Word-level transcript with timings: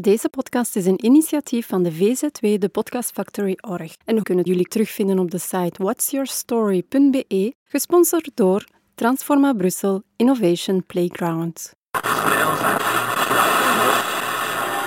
Deze 0.00 0.28
podcast 0.28 0.76
is 0.76 0.86
een 0.86 1.04
initiatief 1.04 1.66
van 1.66 1.82
de 1.82 1.92
VZW, 1.92 2.58
de 2.58 2.68
Podcast 2.68 3.10
Factory 3.10 3.58
Org. 3.60 3.96
En 4.04 4.14
we 4.14 4.22
kunnen 4.22 4.44
jullie 4.44 4.68
terugvinden 4.68 5.18
op 5.18 5.30
de 5.30 5.38
site 5.38 5.82
whatsyourstory.be, 5.82 7.54
gesponsord 7.64 8.30
door 8.34 8.64
Transforma 8.94 9.52
Brussel 9.52 10.02
Innovation 10.16 10.86
Playground. 10.86 11.72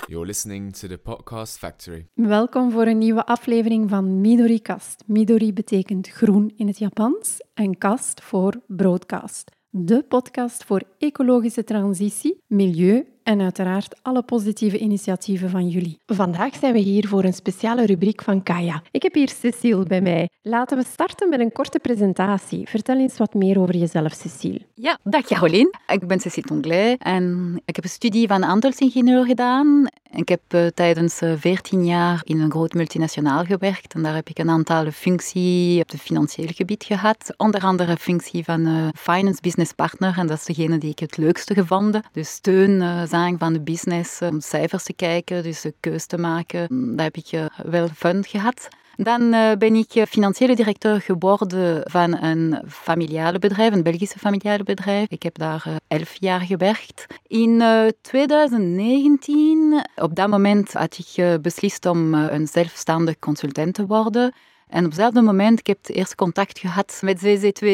You're 0.08 0.26
listening 0.26 0.76
to 0.76 0.88
the 0.88 0.98
Podcast 0.98 1.57
Factory. 1.57 2.05
Welkom 2.14 2.71
voor 2.71 2.86
een 2.86 2.98
nieuwe 2.98 3.26
aflevering 3.26 3.89
van 3.89 4.21
Midori 4.21 4.62
Kast. 4.62 5.04
Midori 5.05 5.54
betekent 5.54 6.07
groen 6.07 6.54
in 6.55 6.68
het 6.68 6.78
Japans 6.78 7.38
en 7.54 7.78
kast 7.78 8.21
voor 8.21 8.62
broadcast. 8.68 9.52
De 9.70 10.04
podcast 10.04 10.64
voor 10.64 10.84
ecologische 10.98 11.64
transitie, 11.64 12.44
milieu 12.48 13.05
en 13.30 13.41
uiteraard 13.41 14.00
alle 14.02 14.21
positieve 14.21 14.77
initiatieven 14.77 15.50
van 15.50 15.68
jullie. 15.68 16.00
Vandaag 16.05 16.55
zijn 16.55 16.73
we 16.73 16.80
hier 16.80 17.07
voor 17.07 17.23
een 17.23 17.34
speciale 17.34 17.85
rubriek 17.85 18.21
van 18.23 18.44
Kaya. 18.44 18.81
Ik 18.91 19.04
heb 19.04 19.13
hier 19.13 19.30
Cecile 19.30 19.84
bij 19.84 20.02
mij. 20.02 20.30
Laten 20.41 20.77
we 20.77 20.84
starten 20.91 21.30
met 21.30 21.40
een 21.40 21.52
korte 21.52 21.80
presentatie. 21.80 22.68
Vertel 22.68 22.98
eens 22.98 23.18
wat 23.18 23.34
meer 23.34 23.59
over 23.59 23.76
jezelf, 23.76 24.13
Cecile. 24.13 24.62
Ja, 24.73 24.99
dag 25.04 25.26
Caroline. 25.26 25.73
Ik 25.88 26.07
ben 26.07 26.20
Cecile 26.20 26.48
Tonglay 26.48 26.95
en 26.99 27.55
ik 27.66 27.76
heb 27.76 27.84
een 27.84 27.90
studie 27.90 28.27
van 28.27 28.41
handelsingenieur 28.41 29.26
gedaan. 29.26 29.88
Ik 30.12 30.30
heb 30.30 30.41
uh, 30.55 30.68
tijdens 30.68 31.21
uh, 31.21 31.34
14 31.38 31.85
jaar 31.85 32.21
in 32.23 32.40
een 32.40 32.52
groot 32.52 32.73
multinationaal 32.73 33.43
gewerkt 33.43 33.93
en 33.93 34.04
daar 34.04 34.16
heb 34.16 34.30
ik 34.30 34.40
een 34.40 34.49
aantal 34.49 34.91
functies 34.91 35.82
op 35.82 35.90
het 35.90 36.02
financiële 36.02 36.54
gebied 36.54 36.84
gehad. 36.84 37.34
Onder 37.38 37.62
andere 37.62 37.98
functie 37.98 38.43
van 38.43 38.68
uh, 38.68 38.88
finance 38.96 39.41
business 39.41 39.73
partner 39.73 40.18
en 40.18 40.27
dat 40.27 40.38
is 40.38 40.46
degene 40.46 40.77
die 40.77 40.91
ik 40.91 40.99
het 40.99 41.18
leukste 41.18 41.54
gevonden. 41.54 42.04
Dus 42.12 42.30
steun 42.30 43.07
van 43.38 43.54
de 43.54 43.62
business, 43.62 44.22
om 44.22 44.41
cijfers 44.41 44.84
te 44.84 44.94
kijken, 44.94 45.44
dus 45.44 45.62
de 45.62 45.73
keus 45.80 46.05
te 46.05 46.18
maken. 46.18 46.96
Daar 46.96 47.05
heb 47.05 47.16
ik 47.16 47.50
wel 47.64 47.88
fun 47.88 48.23
gehad. 48.27 48.68
Dan 48.96 49.30
ben 49.57 49.76
ik 49.76 50.05
financiële 50.10 50.55
directeur 50.55 51.02
geworden 51.02 51.82
van 51.91 52.24
een 52.24 52.62
familiale 52.68 53.40
bedrijf, 53.40 53.74
een 53.74 53.84
Belgische 53.84 54.20
familiale 54.20 54.63
bedrijf. 54.63 55.10
Ik 55.10 55.24
heb 55.24 55.38
daar 55.38 55.66
elf 55.88 56.16
jaar 56.20 56.41
gewerkt. 56.41 57.05
In 57.27 57.63
2019, 58.02 59.86
op 59.96 60.15
dat 60.15 60.27
moment 60.27 60.74
had 60.74 60.98
ik 60.98 61.41
beslist 61.41 61.86
om 61.86 62.13
een 62.13 62.48
zelfstandig 62.48 63.20
consultant 63.20 63.74
te 63.74 63.86
worden. 63.86 64.34
En 64.69 64.79
op 64.79 64.91
hetzelfde 64.91 65.22
moment, 65.22 65.59
ik 65.59 65.67
heb 65.67 65.78
het 65.81 65.95
eerste 65.95 66.16
contact 66.16 66.59
gehad 66.59 67.00
met 67.03 67.25
CC2 67.25 67.66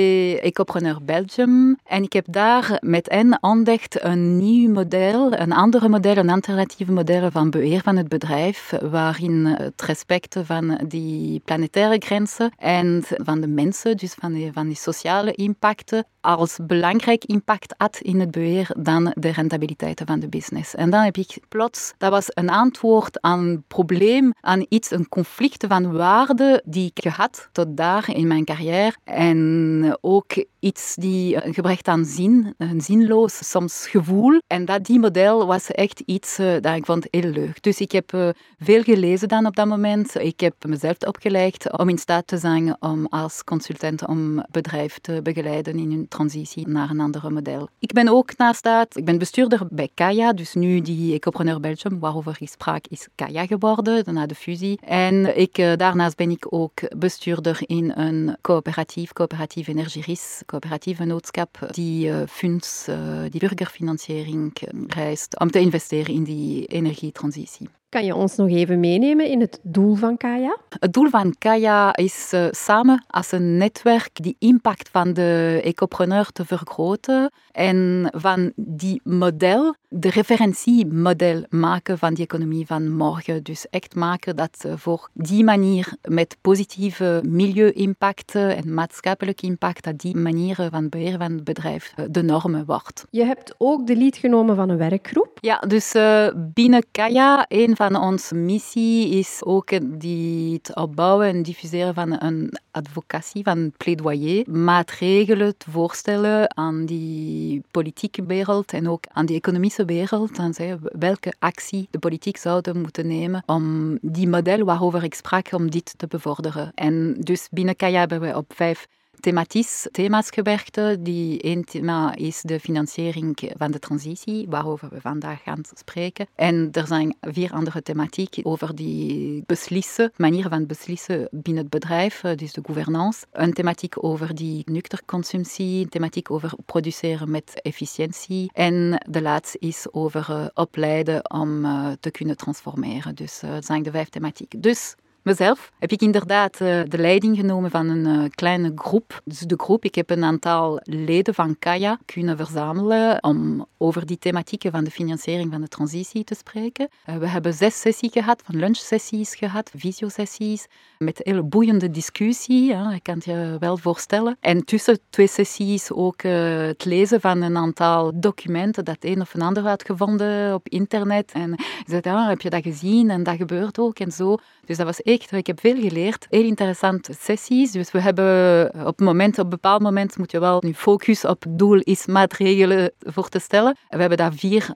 Ecopreneur 0.41 0.97
Belgium. 1.03 1.77
En 1.83 2.03
ik 2.03 2.13
heb 2.13 2.25
daar 2.29 2.77
met 2.81 3.09
hen 3.09 3.38
ontdekt 3.41 4.03
een 4.03 4.38
nieuw 4.38 4.71
model, 4.71 5.33
een 5.33 5.51
andere 5.51 5.89
model, 5.89 6.17
een 6.17 6.29
alternatief 6.29 6.88
model 6.88 7.31
van 7.31 7.49
beheer 7.49 7.81
van 7.81 7.97
het 7.97 8.07
bedrijf, 8.07 8.73
waarin 8.81 9.45
het 9.45 9.81
respect 9.81 10.38
van 10.43 10.79
die 10.88 11.39
planetaire 11.39 11.97
grenzen 11.99 12.51
en 12.57 13.03
van 13.07 13.41
de 13.41 13.47
mensen, 13.47 13.97
dus 13.97 14.13
van 14.13 14.33
die, 14.33 14.53
van 14.53 14.67
die 14.67 14.75
sociale 14.75 15.31
impacten, 15.31 16.05
als 16.26 16.58
belangrijk 16.62 17.26
impact 17.26 17.73
had 17.78 17.98
in 18.02 18.20
het 18.20 18.31
beheer 18.31 18.68
dan 18.78 19.14
de 19.18 19.30
rentabiliteiten 19.30 20.06
van 20.06 20.20
de 20.20 20.28
business. 20.28 20.76
En 20.76 20.90
dan 20.90 21.04
heb 21.04 21.18
ik 21.18 21.38
plots, 21.50 21.94
dat 21.98 22.12
was 22.12 22.26
een 22.30 22.50
antwoord 22.50 23.22
aan 23.22 23.40
een 23.40 23.64
probleem, 23.68 24.34
aan 24.42 24.66
iets, 24.70 24.92
een 24.92 25.09
conflict 25.09 25.66
van 25.68 25.92
waarden 25.92 26.62
die 26.66 26.92
ik 26.94 27.03
gehad 27.03 27.50
tot 27.52 27.78
daar 27.78 28.16
in 28.16 28.28
mijn 28.28 28.46
carrière. 28.46 28.96
En 29.03 29.98
ook 30.02 30.46
iets 30.59 30.96
die 30.96 31.40
gebracht 31.53 31.88
aan 31.88 32.06
zin, 32.06 32.53
een 32.58 32.81
zinloos 32.81 33.50
soms 33.50 33.88
gevoel. 33.88 34.42
En 34.48 34.66
dat 34.66 34.86
die 34.86 35.00
model 35.00 35.46
was 35.46 35.72
echt 35.72 36.00
iets 36.00 36.40
uh, 36.40 36.53
dat 36.62 36.76
ik 36.76 36.86
vond 36.86 37.08
heel 37.09 37.30
leuk. 37.30 37.64
Dus 37.64 37.80
ik 37.80 37.92
heb 37.92 38.14
uh, 38.14 38.30
veel 38.59 38.84
gelezen 38.84 39.28
dan 39.28 39.46
op 39.46 39.56
dat 39.56 39.68
moment. 39.68 40.16
Ik 40.16 40.40
heb 40.40 40.56
mezelf 40.68 40.98
opgelegd 41.08 41.78
om 41.78 41.90
in 41.90 41.98
staat 41.98 42.28
te 42.28 42.38
zijn 42.38 42.76
om 42.80 43.06
als 43.06 43.44
consultant 43.44 44.08
om 44.08 44.46
bedrijf 44.52 45.00
te 45.00 45.20
begeleiden 45.23 45.78
in 45.78 45.91
hun 45.91 46.08
transitie 46.16 46.68
naar 46.68 46.90
een 46.90 47.00
ander 47.00 47.34
model. 47.34 47.70
Ik 47.80 47.94
ben 47.94 48.08
ook 48.08 48.38
naast 48.38 48.64
dat, 48.64 48.98
ik 48.98 49.06
ben 49.06 49.18
bestuurder 49.18 49.62
bij 49.70 49.90
Kaya, 49.94 50.34
dus 50.34 50.53
nu 50.53 50.81
die 50.81 51.14
Ecopreneur 51.14 51.59
Belgium, 51.59 52.00
waarover 52.00 52.36
ik 52.40 52.50
sprak, 52.50 52.88
is 52.88 53.08
Kaya 53.16 53.46
geworden, 53.46 54.14
na 54.14 54.26
de 54.26 54.36
fusie. 54.36 54.80
En 54.81 55.38
ik, 55.38 55.58
uh, 55.58 55.76
daarnaast 55.76 56.18
ben 56.18 56.31
ik 56.31 56.46
ook 56.50 56.98
bestuurder 56.98 57.59
in 57.66 57.92
een 57.96 58.38
coöperatief, 58.42 59.14
coöperatief 59.14 59.68
Energieris, 59.68 60.42
coöperatieve 60.46 61.03
noodschap, 61.06 61.68
die 61.72 62.08
uh, 62.08 62.16
funds, 62.28 62.88
uh, 62.90 62.96
die 63.30 63.40
burgerfinanciering 63.40 64.53
reist 64.88 65.40
om 65.40 65.52
te 65.52 65.59
investeren 65.59 66.14
in 66.14 66.24
die 66.24 66.66
energietransitie. 66.66 67.70
Kan 67.95 68.06
je 68.06 68.16
ons 68.16 68.35
nog 68.35 68.50
even 68.50 68.79
meenemen 68.79 69.29
in 69.29 69.41
het 69.41 69.59
doel 69.63 69.95
van 69.95 70.17
Kaya? 70.17 70.57
Het 70.79 70.94
doel 70.94 71.09
van 71.09 71.35
Kaya 71.38 71.95
is 71.95 72.31
uh, 72.33 72.47
samen 72.51 73.06
als 73.07 73.31
een 73.31 73.57
netwerk 73.57 74.09
die 74.13 74.35
impact 74.39 74.89
van 74.89 75.13
de 75.13 75.61
ecopreneur 75.63 76.31
te 76.31 76.45
vergroten 76.45 77.31
en 77.51 78.09
van 78.16 78.51
die 78.55 79.01
model, 79.03 79.75
de 79.97 80.09
referentiemodel 80.09 81.44
maken 81.50 81.97
van 81.97 82.13
die 82.13 82.23
economie 82.23 82.66
van 82.66 82.91
morgen. 82.91 83.44
Dus 83.44 83.69
echt 83.69 83.95
maken 83.95 84.35
dat 84.35 84.66
voor 84.75 85.09
die 85.13 85.44
manier 85.44 85.94
met 86.01 86.38
positieve 86.41 87.22
milieu-impacten 87.28 88.55
en 88.55 88.73
maatschappelijk 88.73 89.41
impact, 89.41 89.84
dat 89.84 90.00
die 90.00 90.16
manier 90.16 90.67
van 90.72 90.89
beheer 90.89 91.17
van 91.17 91.31
het 91.31 91.44
bedrijf 91.44 91.94
uh, 92.00 92.05
de 92.09 92.22
normen 92.23 92.66
wordt. 92.66 93.05
Je 93.09 93.23
hebt 93.23 93.55
ook 93.57 93.88
de 93.88 93.95
lead 93.95 94.17
genomen 94.17 94.55
van 94.55 94.69
een 94.69 94.78
werkgroep? 94.78 95.38
Ja, 95.41 95.59
dus 95.59 95.94
binnen 96.35 96.85
Kaya, 96.91 97.45
een 97.47 97.75
van 97.75 97.95
onze 97.95 98.35
missie 98.35 99.09
is 99.09 99.41
ook 99.44 100.00
die 100.00 100.53
het 100.53 100.75
opbouwen 100.75 101.28
en 101.28 101.44
diffuseren 101.44 101.94
van 101.94 102.22
een 102.22 102.57
advocatie, 102.72 103.44
van 103.44 103.57
een 103.57 103.73
plaidoyer. 103.78 104.44
Maatregelen 104.50 105.57
te 105.57 105.72
voorstellen 105.72 106.55
aan 106.57 106.85
die 106.85 107.61
politieke 107.72 108.25
wereld 108.25 108.73
en 108.73 108.89
ook 108.89 109.03
aan 109.11 109.25
die 109.25 109.35
economische 109.35 109.84
wereld. 109.85 110.35
Dan 110.35 110.53
zeggen 110.53 110.79
welke 110.81 111.34
actie 111.40 111.88
de 111.91 112.00
politiek 112.00 112.38
zouden 112.38 112.81
moeten 112.81 113.07
nemen 113.07 113.44
om 113.46 113.97
die 114.01 114.28
model 114.28 114.66
waarover 114.66 115.03
ik 115.03 115.13
sprak, 115.13 115.51
om 115.51 115.72
dit 115.72 115.94
te 115.97 116.07
bevorderen. 116.07 116.72
En 116.75 117.16
dus 117.19 117.47
binnen 117.51 117.75
Kaya 117.75 118.00
hebben 118.00 118.22
we 118.22 118.35
op 118.35 118.53
vijf 118.56 118.88
thematisch 119.25 119.88
thema's 119.91 120.30
gewerkt. 120.30 120.80
Die 121.00 121.41
één 121.41 121.63
thema 121.63 122.16
is 122.16 122.41
de 122.41 122.59
financiering 122.59 123.52
van 123.58 123.72
de 123.72 123.80
transitie, 123.80 124.46
waarover 124.50 124.90
we 124.90 125.02
vandaag 125.02 125.44
gaan 125.44 125.62
spreken. 125.74 126.28
En 126.36 126.69
er 126.72 126.88
zijn 126.88 127.16
vier 127.22 127.52
andere 127.52 127.81
thematieken 127.81 128.46
over 128.46 128.75
die 128.75 129.44
beslissen, 129.46 130.12
manier 130.16 130.47
van 130.50 130.66
beslissen 130.66 131.28
binnen 131.31 131.64
het 131.64 131.72
bedrijf, 131.72 132.22
dus 132.22 132.53
de 132.53 132.62
gouvernance. 132.66 133.25
Een 133.31 133.53
thematiek 133.53 134.03
over 134.03 134.35
die 134.35 134.62
nuchterconsumptie, 134.66 135.84
een 135.84 135.90
thematiek 135.90 136.31
over 136.31 136.53
produceren 136.66 137.31
met 137.31 137.62
efficiëntie. 137.62 138.50
En 138.53 139.06
de 139.09 139.22
laatste 139.22 139.58
is 139.59 139.88
over 139.91 140.52
opleiden 140.53 141.31
om 141.31 141.62
te 142.00 142.12
kunnen 142.12 142.38
transformeren. 142.38 143.16
Dus 143.16 143.40
dat 143.40 143.66
zijn 143.66 143.84
de 143.84 143.91
vijf 143.91 144.09
thematieken. 144.09 144.62
Dus 144.62 144.96
mezelf 145.25 145.72
heb 145.80 145.91
ik 145.91 146.02
inderdaad 146.02 146.62
uh, 146.62 146.81
de 146.88 146.97
leiding 146.97 147.38
genomen 147.38 147.72
van 147.72 147.90
een 147.90 148.06
uh, 148.06 148.30
kleine 148.30 148.72
groep. 148.75 149.22
Dus 149.24 149.40
de 149.40 149.56
groep, 149.58 149.84
ik 149.84 149.96
heb 149.96 150.09
een 150.09 150.24
aantal 150.24 150.80
leden 150.84 151.34
van 151.34 151.59
Kaya 151.59 152.00
kunnen 152.06 152.38
verzamelen 152.38 153.24
om 153.24 153.66
over 153.78 154.06
die 154.06 154.18
thematieken 154.18 154.72
van 154.72 154.84
de 154.84 154.91
financiering 154.91 155.52
van 155.52 155.62
de 155.62 155.68
transitie 155.68 156.24
te 156.24 156.35
spreken. 156.35 156.90
Uh, 157.09 157.16
we 157.18 157.28
hebben 157.28 157.53
zes 157.53 157.81
sessies 157.81 158.12
gehad, 158.12 158.41
van 158.46 158.56
lunchsessies 158.56 159.35
gehad, 159.35 159.72
visiosessies, 159.75 160.68
met 160.97 161.22
hele 161.24 161.44
boeiende 161.44 161.91
discussie, 161.91 162.66
je 162.66 163.00
kan 163.02 163.16
het 163.16 163.25
je 163.25 163.56
wel 163.59 163.78
voorstellen. 163.78 164.38
En 164.40 164.66
tussen 164.66 165.00
twee 165.09 165.28
sessies 165.28 165.91
ook 165.91 166.22
het 166.22 166.85
lezen 166.85 167.22
van 167.22 167.41
een 167.41 167.58
aantal 167.58 168.12
documenten 168.19 168.85
dat 168.85 168.97
een 169.00 169.22
of 169.22 169.34
een 169.34 169.41
ander 169.41 169.64
had 169.64 169.85
gevonden 169.85 170.53
op 170.53 170.69
internet. 170.69 171.31
En 171.31 171.53
ik 171.53 171.84
zei, 171.85 172.02
ja, 172.03 172.30
heb 172.30 172.41
je 172.41 172.50
dat 172.50 172.64
gezien? 172.64 173.09
En 173.09 173.24
dat 173.24 173.35
gebeurt 173.35 173.79
ook 173.79 173.99
en 173.99 174.11
zo. 174.11 174.38
Dus 174.66 174.78
dat 174.78 174.85
was 174.85 175.02
echt, 175.02 175.32
ik 175.32 175.47
heb 175.47 175.59
veel 175.59 175.82
geleerd. 175.82 176.28
Heel 176.29 176.44
interessante 176.44 177.14
sessies. 177.20 177.72
Dus 177.72 177.91
we 177.91 178.02
hebben 178.02 178.70
op, 178.73 178.85
het 178.85 179.00
moment, 179.00 179.38
op 179.38 179.44
een 179.44 179.50
bepaald 179.50 179.82
moment 179.82 180.17
moet 180.17 180.32
je 180.32 180.40
wel 180.40 180.62
nu 180.66 180.73
focus 180.73 181.26
op 181.26 181.46
doel 181.50 181.79
is 181.79 182.06
maatregelen 182.06 182.91
voor 183.00 183.29
te 183.29 183.40
stellen. 183.40 183.78
We 183.90 184.00
hebben 184.00 184.17
daar 184.17 184.34
vier 184.34 184.70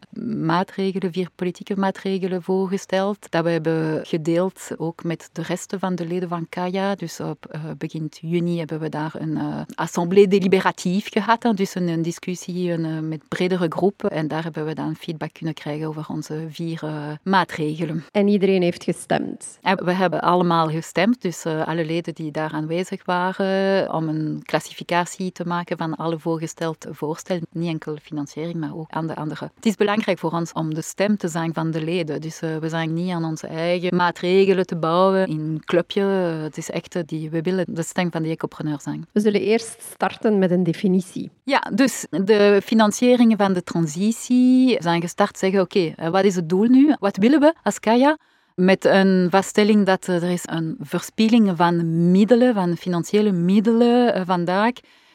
maatregelen, 0.45 1.12
vier 1.12 1.30
politieke 1.36 1.75
maatregelen 1.75 2.44
voorgesteld. 2.44 3.31
Dat 3.31 3.44
we 3.44 3.50
hebben 3.50 4.06
gedeeld 4.06 4.69
ook 4.77 5.03
met 5.03 5.30
de 5.31 5.41
rest 5.41 5.75
van 5.80 5.95
de 5.95 6.07
leden 6.07 6.30
van 6.30 6.50
Kaya. 6.50 6.95
Dus 6.95 7.19
op 7.19 7.45
uh, 7.51 7.62
begin 7.77 8.07
juni 8.21 8.57
hebben 8.57 8.80
we 8.80 8.89
daar 8.89 9.12
een 9.18 9.35
uh, 9.35 9.62
assemblée 9.75 10.27
deliberatief 10.27 11.12
gehad. 11.12 11.51
Dus 11.56 11.75
een, 11.75 11.88
een 11.88 12.01
discussie 12.01 12.71
een, 12.71 12.85
uh, 12.85 13.00
met 13.00 13.27
bredere 13.27 13.65
groepen. 13.69 14.09
En 14.09 14.27
daar 14.27 14.44
hebben 14.44 14.65
we 14.65 14.74
dan 14.74 14.95
feedback 14.95 15.33
kunnen 15.33 15.53
krijgen 15.53 15.88
over 15.88 16.06
onze 16.09 16.47
vier 16.50 16.81
maatregelen. 17.24 18.06
En 18.12 18.27
iedereen 18.27 18.62
heeft 18.62 18.83
gestemd? 18.83 19.59
En 19.62 19.78
we 19.83 19.91
hebben 19.91 20.21
allemaal 20.21 20.69
gestemd, 20.69 21.21
dus 21.21 21.45
uh, 21.45 21.67
alle 21.67 21.85
leden 21.85 22.13
die 22.13 22.31
daar 22.31 22.51
aanwezig 22.51 23.05
waren, 23.05 23.93
om 23.93 24.07
een 24.07 24.41
klassificatie 24.45 25.31
te 25.31 25.45
maken 25.45 25.77
van 25.77 25.95
alle 25.95 26.19
voorgestelde 26.19 26.93
voorstellen. 26.93 27.47
Niet 27.51 27.69
enkel 27.69 27.97
financiering, 28.01 28.59
maar 28.59 28.75
ook 28.75 28.89
aan 28.89 29.07
de 29.07 29.15
andere. 29.15 29.51
Het 29.55 29.65
is 29.65 29.75
belangrijk 29.75 30.19
voor 30.19 30.31
ons 30.31 30.53
om 30.53 30.73
de 30.73 30.81
stem 30.81 31.17
te 31.17 31.27
zijn 31.27 31.53
van 31.53 31.71
de 31.71 31.83
leden. 31.83 32.21
Dus 32.21 32.41
uh, 32.41 32.57
we 32.57 32.69
zijn 32.69 32.93
niet 32.93 33.11
aan 33.11 33.25
onze 33.25 33.47
eigen 33.47 33.95
maatregelen 33.95 34.65
te 34.65 34.75
bouwen 34.75 35.27
in 35.27 35.39
een 35.39 35.61
clubje. 35.65 36.01
Het 36.01 36.57
is 36.57 36.69
echt 36.69 37.07
die, 37.07 37.29
we 37.29 37.41
willen 37.41 37.65
de 37.67 37.83
stem 37.83 38.11
van 38.11 38.23
de 38.23 38.29
ecopreneur 38.29 38.81
zijn. 38.81 39.07
We 39.11 39.19
zullen 39.19 39.41
eerst 39.41 39.81
starten 39.93 40.39
met 40.39 40.51
een 40.51 40.63
definitie. 40.63 41.29
Ja, 41.43 41.59
dus 41.73 42.05
de 42.09 42.61
financieringen 42.63 43.37
van 43.37 43.53
de 43.53 43.63
transitie 43.63 44.77
zijn 44.79 45.01
gestart 45.01 45.37
zeggen, 45.37 45.61
oké, 45.61 45.93
okay, 45.97 46.11
wat 46.11 46.23
is 46.23 46.35
het 46.35 46.49
doel 46.49 46.67
nu? 46.67 46.95
Wat 46.99 47.17
willen 47.17 47.39
we 47.39 47.53
als 47.63 47.79
Kaya? 47.79 48.17
Met 48.59 48.85
een 48.85 49.27
vaststelling 49.29 49.85
dat 49.85 50.07
er 50.07 50.23
is 50.23 50.44
een 50.45 50.75
verspilling 50.79 51.51
van 51.56 52.11
middelen, 52.11 52.53
van 52.53 52.77
financiële 52.77 53.31
middelen 53.31 54.13
eh, 54.13 54.21
vandaag. 54.25 54.71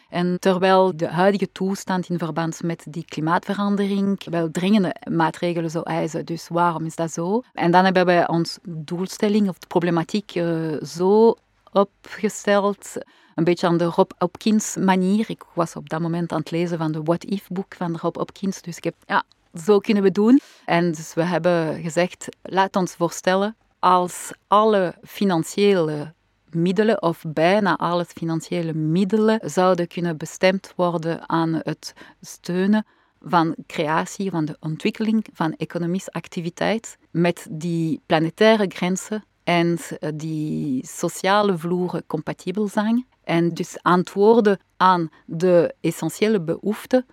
En 0.08 0.36
terwijl 0.40 0.96
de 0.96 1.08
huidige 1.08 1.52
toestand 1.52 2.08
in 2.08 2.18
verband 2.18 2.62
met 2.62 2.84
die 2.88 3.04
klimaatverandering 3.04 4.24
wel 4.30 4.50
dringende 4.50 4.94
maatregelen 5.10 5.70
zou 5.70 5.84
eisen. 5.84 6.24
Dus 6.24 6.48
waarom 6.48 6.84
is 6.84 6.96
dat 6.96 7.12
zo? 7.12 7.42
En 7.52 7.70
dan 7.70 7.84
hebben 7.84 8.06
we 8.06 8.28
ons 8.28 8.58
doelstelling 8.62 9.48
of 9.48 9.58
de 9.58 9.66
problematiek 9.66 10.34
uh, 10.34 10.82
zo 10.82 11.36
opgesteld, 11.72 12.92
een 13.34 13.44
beetje 13.44 13.66
aan 13.66 13.76
de 13.76 13.84
Rob 13.84 14.10
Hopkins 14.18 14.76
manier. 14.76 15.24
Ik 15.28 15.42
was 15.54 15.76
op 15.76 15.88
dat 15.88 16.00
moment 16.00 16.32
aan 16.32 16.38
het 16.38 16.50
lezen 16.50 16.78
van 16.78 16.92
de 16.92 17.02
What 17.02 17.24
If 17.24 17.48
boek 17.48 17.74
van 17.74 17.98
Rob 18.00 18.16
Hopkins, 18.16 18.62
dus 18.62 18.76
ik 18.76 18.84
heb 18.84 18.94
ja, 19.06 19.24
zo 19.64 19.78
kunnen 19.78 20.02
we 20.02 20.10
doen. 20.10 20.40
En 20.64 20.92
dus 20.92 21.14
we 21.14 21.22
hebben 21.22 21.82
gezegd, 21.82 22.28
laat 22.42 22.76
ons 22.76 22.94
voorstellen, 22.94 23.56
als 23.78 24.30
alle 24.46 24.94
financiële 25.02 26.14
middelen, 26.50 27.02
of 27.02 27.24
bijna 27.28 27.76
alle 27.76 28.04
financiële 28.04 28.74
middelen, 28.74 29.40
zouden 29.50 29.88
kunnen 29.88 30.16
bestemd 30.16 30.72
worden 30.76 31.28
aan 31.28 31.60
het 31.62 31.92
steunen 32.20 32.86
van 33.20 33.54
creatie, 33.66 34.30
van 34.30 34.44
de 34.44 34.56
ontwikkeling 34.60 35.26
van 35.32 35.52
economische 35.52 36.10
activiteit, 36.12 36.96
met 37.10 37.46
die 37.50 38.00
planetaire 38.06 38.66
grenzen 38.68 39.24
en 39.44 39.78
die 40.14 40.86
sociale 40.86 41.58
vloeren 41.58 42.06
compatibel 42.06 42.68
zijn. 42.68 43.06
En 43.24 43.48
dus 43.48 43.78
antwoorden 43.82 44.58
aan 44.76 45.08
de 45.26 45.74
essentiële 45.80 46.40
behoeften 46.40 47.06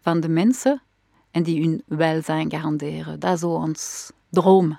van 0.00 0.20
de 0.20 0.28
mensen 0.28 0.82
en 1.30 1.42
die 1.42 1.60
hun 1.60 1.82
welzijn 1.86 2.50
garanderen. 2.50 3.20
Dat 3.20 3.38
zou 3.38 3.52
ons 3.52 4.10
droom 4.28 4.78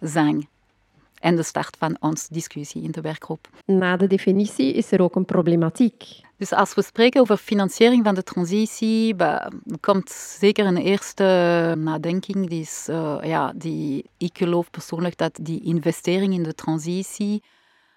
zijn. 0.00 0.48
En 1.20 1.36
de 1.36 1.42
start 1.42 1.76
van 1.78 1.96
onze 2.00 2.26
discussie 2.30 2.82
in 2.82 2.90
de 2.90 3.00
werkgroep. 3.00 3.48
Na 3.64 3.96
de 3.96 4.06
definitie 4.06 4.72
is 4.72 4.92
er 4.92 5.02
ook 5.02 5.16
een 5.16 5.24
problematiek. 5.24 6.04
Dus 6.36 6.52
als 6.52 6.74
we 6.74 6.82
spreken 6.82 7.20
over 7.20 7.36
financiering 7.36 8.04
van 8.04 8.14
de 8.14 8.22
transitie, 8.22 9.16
komt 9.80 10.10
zeker 10.10 10.66
een 10.66 10.76
eerste 10.76 11.24
nadenking. 11.78 12.48
Die 12.48 12.60
is, 12.60 12.86
uh, 12.90 13.16
ja, 13.22 13.52
die, 13.56 14.04
ik 14.16 14.38
geloof 14.38 14.70
persoonlijk 14.70 15.16
dat 15.16 15.38
die 15.42 15.62
investering 15.62 16.34
in 16.34 16.42
de 16.42 16.54
transitie 16.54 17.42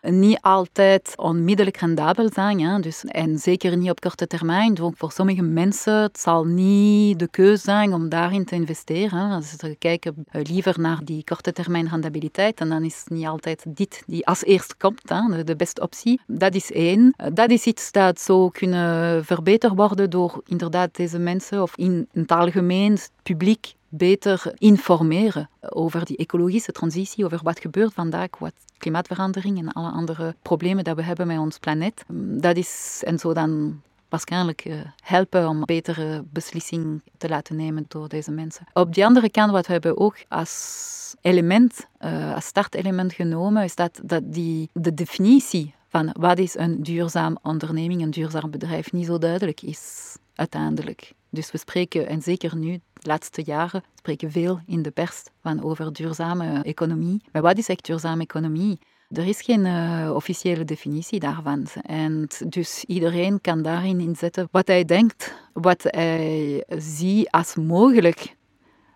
niet 0.01 0.37
altijd 0.41 1.13
onmiddellijk 1.15 1.77
rendabel 1.77 2.29
zijn. 2.33 2.59
Hè? 2.59 2.79
Dus, 2.79 3.03
en 3.03 3.39
zeker 3.39 3.77
niet 3.77 3.89
op 3.89 3.99
korte 3.99 4.27
termijn. 4.27 4.73
Dus 4.73 4.89
voor 4.95 5.11
sommige 5.11 5.41
mensen 5.41 6.01
het 6.01 6.19
zal 6.19 6.43
niet 6.43 7.19
de 7.19 7.27
keuze 7.27 7.63
zijn 7.63 7.93
om 7.93 8.09
daarin 8.09 8.45
te 8.45 8.55
investeren. 8.55 9.29
Hè? 9.29 9.41
Ze 9.41 9.75
kijken 9.79 10.25
liever 10.31 10.79
naar 10.79 10.99
die 11.03 11.23
korte 11.23 11.51
termijn 11.51 11.89
rendabiliteit. 11.89 12.59
En 12.59 12.69
dan 12.69 12.83
is 12.83 13.03
niet 13.05 13.25
altijd 13.25 13.63
dit 13.67 14.03
die 14.05 14.27
als 14.27 14.43
eerst 14.43 14.77
komt, 14.77 15.09
hè? 15.09 15.43
de 15.43 15.55
beste 15.55 15.81
optie. 15.81 16.21
Dat 16.27 16.55
is 16.55 16.71
één. 16.71 17.15
Dat 17.33 17.49
is 17.49 17.65
iets 17.65 17.91
dat 17.91 18.19
zou 18.19 18.51
kunnen 18.51 19.25
verbeterd 19.25 19.75
worden 19.75 20.09
door 20.09 20.41
inderdaad 20.45 20.95
deze 20.95 21.19
mensen 21.19 21.61
of 21.61 21.77
in 21.77 22.07
het 22.11 22.31
algemeen 22.31 22.91
het 22.91 23.11
publiek 23.23 23.73
beter 23.91 24.53
informeren 24.57 25.49
over 25.59 26.05
die 26.05 26.17
ecologische 26.17 26.71
transitie, 26.71 27.25
over 27.25 27.39
wat 27.43 27.59
gebeurt 27.59 27.93
vandaag, 27.93 28.29
wat 28.39 28.53
klimaatverandering 28.77 29.57
en 29.57 29.71
alle 29.71 29.89
andere 29.89 30.35
problemen 30.41 30.83
dat 30.83 30.95
we 30.95 31.03
hebben 31.03 31.27
met 31.27 31.37
ons 31.37 31.57
planeet. 31.57 32.03
Dat 32.39 32.57
is, 32.57 33.01
en 33.05 33.19
zo 33.19 33.33
dan 33.33 33.81
waarschijnlijk 34.09 34.65
uh, 34.65 34.79
helpen 35.03 35.47
om 35.47 35.65
betere 35.65 36.23
beslissingen 36.29 37.03
te 37.17 37.29
laten 37.29 37.55
nemen 37.55 37.85
door 37.87 38.07
deze 38.07 38.31
mensen. 38.31 38.65
Op 38.73 38.93
de 38.93 39.05
andere 39.05 39.29
kant, 39.29 39.51
wat 39.51 39.67
we 39.67 39.71
hebben 39.71 39.97
ook 39.97 40.17
als 40.27 41.15
element, 41.21 41.87
uh, 41.99 42.35
als 42.35 42.45
startelement 42.45 43.13
genomen, 43.13 43.63
is 43.63 43.75
dat, 43.75 43.99
dat 44.03 44.33
die, 44.33 44.69
de 44.73 44.93
definitie 44.93 45.73
van 45.87 46.15
wat 46.19 46.39
is 46.39 46.57
een 46.57 46.83
duurzaam 46.83 47.37
onderneming, 47.41 48.01
een 48.01 48.11
duurzaam 48.11 48.51
bedrijf, 48.51 48.91
niet 48.91 49.05
zo 49.05 49.17
duidelijk 49.17 49.61
is 49.61 50.15
uiteindelijk. 50.35 51.13
Dus 51.33 51.51
we 51.51 51.57
spreken, 51.57 52.07
en 52.07 52.21
zeker 52.21 52.55
nu, 52.55 52.71
de 52.93 53.07
laatste 53.07 53.41
jaren, 53.45 53.83
spreken 53.95 54.31
veel 54.31 54.59
in 54.65 54.81
de 54.81 54.91
pers 54.91 55.23
van 55.41 55.63
over 55.63 55.93
duurzame 55.93 56.63
economie. 56.63 57.21
Maar 57.31 57.41
wat 57.41 57.57
is 57.57 57.67
echt 57.67 57.85
duurzame 57.85 58.21
economie? 58.21 58.79
Er 59.09 59.27
is 59.27 59.41
geen 59.41 59.65
uh, 59.65 60.11
officiële 60.13 60.65
definitie 60.65 61.19
daarvan. 61.19 61.67
En 61.81 62.27
dus 62.47 62.83
iedereen 62.85 63.41
kan 63.41 63.61
daarin 63.61 63.99
inzetten 63.99 64.47
wat 64.51 64.67
hij 64.67 64.85
denkt, 64.85 65.35
wat 65.53 65.83
hij 65.83 66.63
ziet 66.77 67.29
als 67.29 67.55
mogelijk 67.55 68.35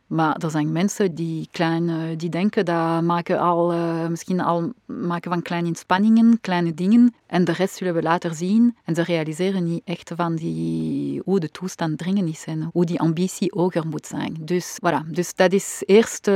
maar 0.08 0.36
er 0.36 0.50
zijn 0.50 0.72
mensen 0.72 1.16
die, 1.16 1.48
klein, 1.52 2.18
die 2.18 2.30
denken 2.30 2.66
dat 2.66 3.02
maken 3.02 3.40
al, 3.40 3.74
uh, 3.74 4.08
misschien 4.08 4.40
al 4.40 4.74
maken 4.86 5.32
van 5.32 5.42
kleine 5.42 5.68
inspanningen, 5.68 6.38
kleine 6.42 6.74
dingen. 6.74 7.14
En 7.36 7.44
de 7.44 7.52
rest 7.52 7.76
zullen 7.76 7.94
we 7.94 8.02
later 8.02 8.34
zien. 8.34 8.76
En 8.84 8.96
ze 8.96 9.04
realiseren 9.04 9.64
niet 9.64 9.82
echt 9.86 10.12
van 10.16 10.36
die, 10.36 11.22
hoe 11.26 11.40
de 11.40 11.52
toestand 11.52 11.98
dringend 11.98 12.30
is 12.30 12.46
en 12.46 12.70
hoe 12.72 12.86
die 12.86 13.00
ambitie 13.00 13.52
hoger 13.56 13.88
moet 13.88 14.06
zijn. 14.06 14.38
Dus, 14.40 14.78
voilà. 14.80 15.10
dus 15.12 15.36
dat 15.36 15.54
is 15.54 15.84
eerst, 15.86 16.28
uh, 16.28 16.36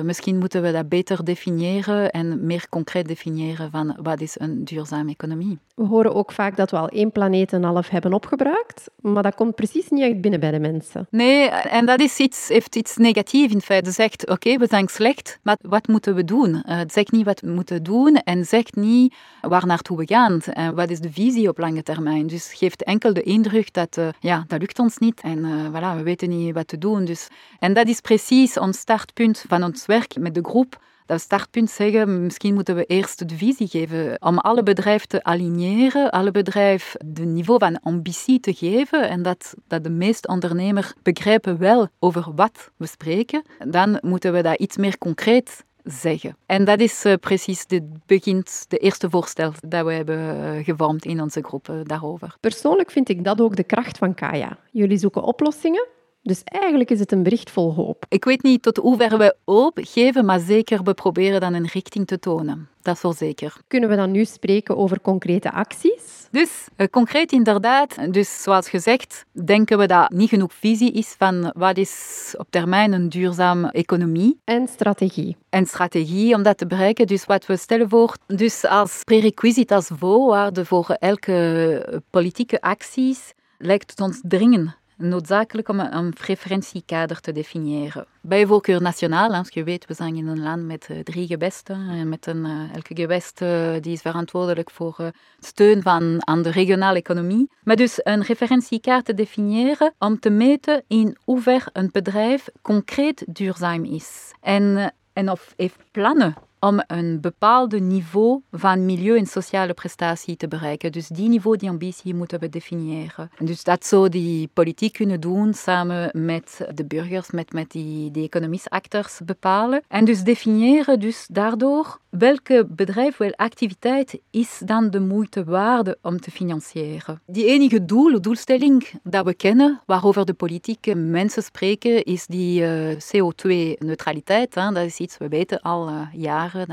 misschien 0.00 0.38
moeten 0.38 0.62
we 0.62 0.72
dat 0.72 0.88
beter 0.88 1.24
definiëren 1.24 2.10
en 2.10 2.46
meer 2.46 2.66
concreet 2.68 3.08
definiëren 3.08 3.70
van 3.70 3.98
wat 4.02 4.20
is 4.20 4.40
een 4.40 4.64
duurzame 4.64 5.10
economie. 5.10 5.58
We 5.74 5.84
horen 5.84 6.14
ook 6.14 6.32
vaak 6.32 6.56
dat 6.56 6.70
we 6.70 6.76
al 6.76 6.88
één 6.88 7.12
planeet 7.12 7.52
en 7.52 7.62
half 7.62 7.88
hebben 7.88 8.12
opgebruikt, 8.12 8.90
maar 9.00 9.22
dat 9.22 9.34
komt 9.34 9.54
precies 9.54 9.88
niet 9.88 10.02
echt 10.02 10.20
binnen 10.20 10.40
bij 10.40 10.50
de 10.50 10.60
mensen. 10.60 11.06
Nee, 11.10 11.48
en 11.48 11.86
dat 11.86 12.00
is 12.00 12.18
iets, 12.18 12.48
heeft 12.48 12.76
iets 12.76 12.96
negatiefs 12.96 13.54
in 13.54 13.60
feite. 13.60 13.90
Zegt, 13.90 14.30
oké, 14.30 14.56
we 14.56 14.66
zijn 14.66 14.88
slecht, 14.88 15.38
maar 15.42 15.56
wat 15.60 15.88
moeten 15.88 16.14
we 16.14 16.24
doen? 16.24 16.62
Uh, 16.68 16.80
zegt 16.86 17.12
niet 17.12 17.24
wat 17.24 17.40
we 17.40 17.50
moeten 17.50 17.82
doen 17.82 18.16
en 18.16 18.44
zegt 18.44 18.76
niet 18.76 19.14
waar 19.40 19.66
naartoe 19.66 19.96
we 19.96 20.01
gaan. 20.06 20.40
Uh, 20.58 20.68
wat 20.68 20.90
is 20.90 21.00
de 21.00 21.12
visie 21.12 21.48
op 21.48 21.58
lange 21.58 21.82
termijn? 21.82 22.26
Dus 22.26 22.52
geeft 22.52 22.82
enkel 22.82 23.12
de 23.12 23.22
indruk 23.22 23.72
dat, 23.72 23.96
uh, 23.96 24.08
ja, 24.20 24.44
dat 24.46 24.60
lukt 24.60 24.78
ons 24.78 24.98
niet 24.98 25.20
en 25.20 25.38
voilà, 25.70 25.96
we 25.96 26.02
weten 26.02 26.28
niet 26.28 26.54
wat 26.54 26.68
te 26.68 26.78
doen. 26.78 27.04
Dus, 27.04 27.28
en 27.58 27.72
dat 27.74 27.88
is 27.88 28.00
precies 28.00 28.58
ons 28.58 28.78
startpunt 28.78 29.44
van 29.48 29.62
ons 29.62 29.86
werk 29.86 30.16
met 30.16 30.34
de 30.34 30.44
groep 30.44 30.80
dat 31.06 31.20
startpunt 31.20 31.70
zeggen, 31.70 32.22
misschien 32.22 32.54
moeten 32.54 32.74
we 32.74 32.84
eerst 32.84 33.28
de 33.28 33.36
visie 33.36 33.68
geven 33.68 34.22
om 34.22 34.38
alle 34.38 34.62
bedrijven 34.62 35.08
te 35.08 35.24
aligneren, 35.24 36.10
alle 36.10 36.30
bedrijven 36.30 37.00
de 37.06 37.24
niveau 37.24 37.58
van 37.58 37.80
ambitie 37.80 38.40
te 38.40 38.54
geven 38.54 39.08
en 39.08 39.22
dat, 39.22 39.54
dat 39.66 39.84
de 39.84 39.90
meeste 39.90 40.28
ondernemers 40.28 40.92
begrijpen 41.02 41.58
wel 41.58 41.88
over 41.98 42.34
wat 42.34 42.70
we 42.76 42.86
spreken. 42.86 43.42
Dan 43.68 43.98
moeten 44.02 44.32
we 44.32 44.42
dat 44.42 44.58
iets 44.58 44.76
meer 44.76 44.98
concreet 44.98 45.64
zeggen. 45.84 46.36
En 46.46 46.64
dat 46.64 46.80
is 46.80 47.04
uh, 47.04 47.14
precies 47.20 47.64
het 47.68 48.06
begint, 48.06 48.64
de 48.68 48.78
eerste 48.78 49.10
voorstel 49.10 49.52
dat 49.66 49.84
we 49.84 49.92
hebben 49.92 50.18
uh, 50.18 50.64
gevormd 50.64 51.04
in 51.04 51.20
onze 51.20 51.42
groep 51.42 51.68
uh, 51.68 51.76
daarover. 51.82 52.36
Persoonlijk 52.40 52.90
vind 52.90 53.08
ik 53.08 53.24
dat 53.24 53.40
ook 53.40 53.56
de 53.56 53.64
kracht 53.64 53.98
van 53.98 54.14
Kaya. 54.14 54.58
Jullie 54.70 54.98
zoeken 54.98 55.22
oplossingen 55.22 55.86
dus 56.22 56.42
eigenlijk 56.44 56.90
is 56.90 57.00
het 57.00 57.12
een 57.12 57.22
bericht 57.22 57.50
vol 57.50 57.74
hoop. 57.74 58.04
Ik 58.08 58.24
weet 58.24 58.42
niet 58.42 58.62
tot 58.62 58.76
hoever 58.76 59.18
we 59.18 59.36
hoop 59.44 59.78
geven, 59.82 60.24
maar 60.24 60.40
zeker 60.40 60.82
we 60.82 60.94
proberen 60.94 61.40
dan 61.40 61.54
een 61.54 61.66
richting 61.66 62.06
te 62.06 62.18
tonen. 62.18 62.68
Dat 62.82 62.96
is 62.96 63.02
wel 63.02 63.12
zeker. 63.12 63.56
Kunnen 63.68 63.88
we 63.88 63.96
dan 63.96 64.10
nu 64.10 64.24
spreken 64.24 64.76
over 64.76 65.00
concrete 65.00 65.52
acties? 65.52 66.28
Dus 66.30 66.68
eh, 66.76 66.86
concreet 66.86 67.32
inderdaad, 67.32 68.12
dus 68.12 68.42
zoals 68.42 68.68
gezegd, 68.68 69.24
denken 69.44 69.78
we 69.78 69.86
dat 69.86 70.10
niet 70.10 70.28
genoeg 70.28 70.54
visie 70.54 70.92
is 70.92 71.14
van 71.18 71.52
wat 71.56 71.76
is 71.76 72.34
op 72.38 72.46
termijn 72.50 72.92
een 72.92 73.08
duurzame 73.08 73.70
economie. 73.70 74.40
En 74.44 74.68
strategie. 74.68 75.36
En 75.48 75.66
strategie 75.66 76.34
om 76.34 76.42
dat 76.42 76.58
te 76.58 76.66
bereiken. 76.66 77.06
Dus 77.06 77.24
wat 77.24 77.46
we 77.46 77.56
stellen 77.56 77.88
voor, 77.88 78.16
dus 78.26 78.64
als 78.64 79.00
prerequisite, 79.04 79.74
als 79.74 79.90
voorwaarde 79.98 80.64
voor 80.64 80.96
elke 80.98 82.02
politieke 82.10 82.60
acties, 82.60 83.32
lijkt 83.58 83.90
het 83.90 84.00
ons 84.00 84.20
dringend 84.22 84.80
noodzakelijk 85.08 85.68
om 85.68 85.80
een, 85.80 86.14
referentiekader 86.26 87.20
te 87.20 87.32
definiëren. 87.32 88.06
Bij 88.20 88.46
voorkeur 88.46 88.82
nationaal, 88.82 89.34
als 89.34 89.48
je 89.48 89.64
weet, 89.64 89.86
we 89.86 89.94
zijn 89.94 90.16
in 90.16 90.26
een 90.26 90.42
land 90.42 90.66
met 90.66 90.86
eh, 90.90 90.98
drie 90.98 91.26
gewesten 91.26 91.88
en 91.88 92.08
met 92.08 92.26
een, 92.26 92.44
uh, 92.44 92.74
elke 92.74 92.94
gewest 92.94 93.38
die 93.80 93.92
is 93.92 94.00
verantwoordelijk 94.00 94.70
voor 94.70 95.10
steun 95.40 95.82
van, 95.82 96.26
aan 96.26 96.42
de 96.42 96.50
regionale 96.50 96.98
economie. 96.98 97.50
Maar 97.62 97.76
dus 97.76 98.00
een 98.02 98.22
referentiekaart 98.22 99.04
te 99.04 99.14
definiëren 99.14 99.94
om 99.98 100.20
te 100.20 100.30
meten 100.30 100.84
in 100.88 101.16
hoever 101.24 101.64
een 101.72 101.88
bedrijf 101.92 102.48
concreet 102.62 103.24
duurzaam 103.26 103.84
is 103.84 104.32
en, 104.40 104.94
en 105.12 105.30
of 105.30 105.52
heeft 105.56 105.78
plannen 105.90 106.34
om 106.66 106.82
een 106.86 107.20
bepaald 107.20 107.80
niveau 107.80 108.40
van 108.50 108.84
milieu- 108.84 109.16
en 109.16 109.26
sociale 109.26 109.74
prestatie 109.74 110.36
te 110.36 110.48
bereiken. 110.48 110.92
Dus 110.92 111.08
die 111.08 111.28
niveau, 111.28 111.56
die 111.56 111.68
ambitie 111.68 112.14
moeten 112.14 112.40
we 112.40 112.48
definiëren. 112.48 113.30
Dus 113.38 113.64
dat 113.64 113.86
zou 113.86 114.08
die 114.08 114.48
politiek 114.52 114.92
kunnen 114.92 115.20
doen 115.20 115.54
samen 115.54 116.10
met 116.12 116.66
de 116.74 116.84
burgers, 116.84 117.30
met, 117.30 117.52
met 117.52 117.70
die, 117.70 118.10
economische 118.22 118.68
acteurs 118.68 119.20
bepalen. 119.24 119.82
En 119.88 120.04
dus 120.04 120.22
definiëren 120.22 121.00
dus 121.00 121.26
daardoor 121.30 121.98
welke 122.08 122.66
bedrijf, 122.68 123.16
welke 123.16 123.36
activiteit 123.36 124.20
is 124.30 124.60
dan 124.64 124.90
de 124.90 125.00
moeite 125.00 125.44
waard 125.44 125.96
om 126.02 126.20
te 126.20 126.30
financieren. 126.30 127.20
Die 127.26 127.46
enige 127.46 127.84
doel, 127.84 128.20
doelstelling 128.20 128.90
dat 129.02 129.24
we 129.24 129.34
kennen, 129.34 129.80
waarover 129.86 130.24
de 130.24 130.34
politieke 130.34 130.94
mensen 130.94 131.42
spreken, 131.42 132.04
is 132.04 132.26
die 132.26 132.62
uh, 132.62 132.94
CO2-neutraliteit. 132.94 134.54
Dat 134.54 134.76
is 134.76 134.98
iets, 134.98 135.18
we 135.18 135.28
weten 135.28 135.60
al 135.60 135.88
uh, 135.88 136.00
jaren, 136.12 136.51
dat 136.52 136.68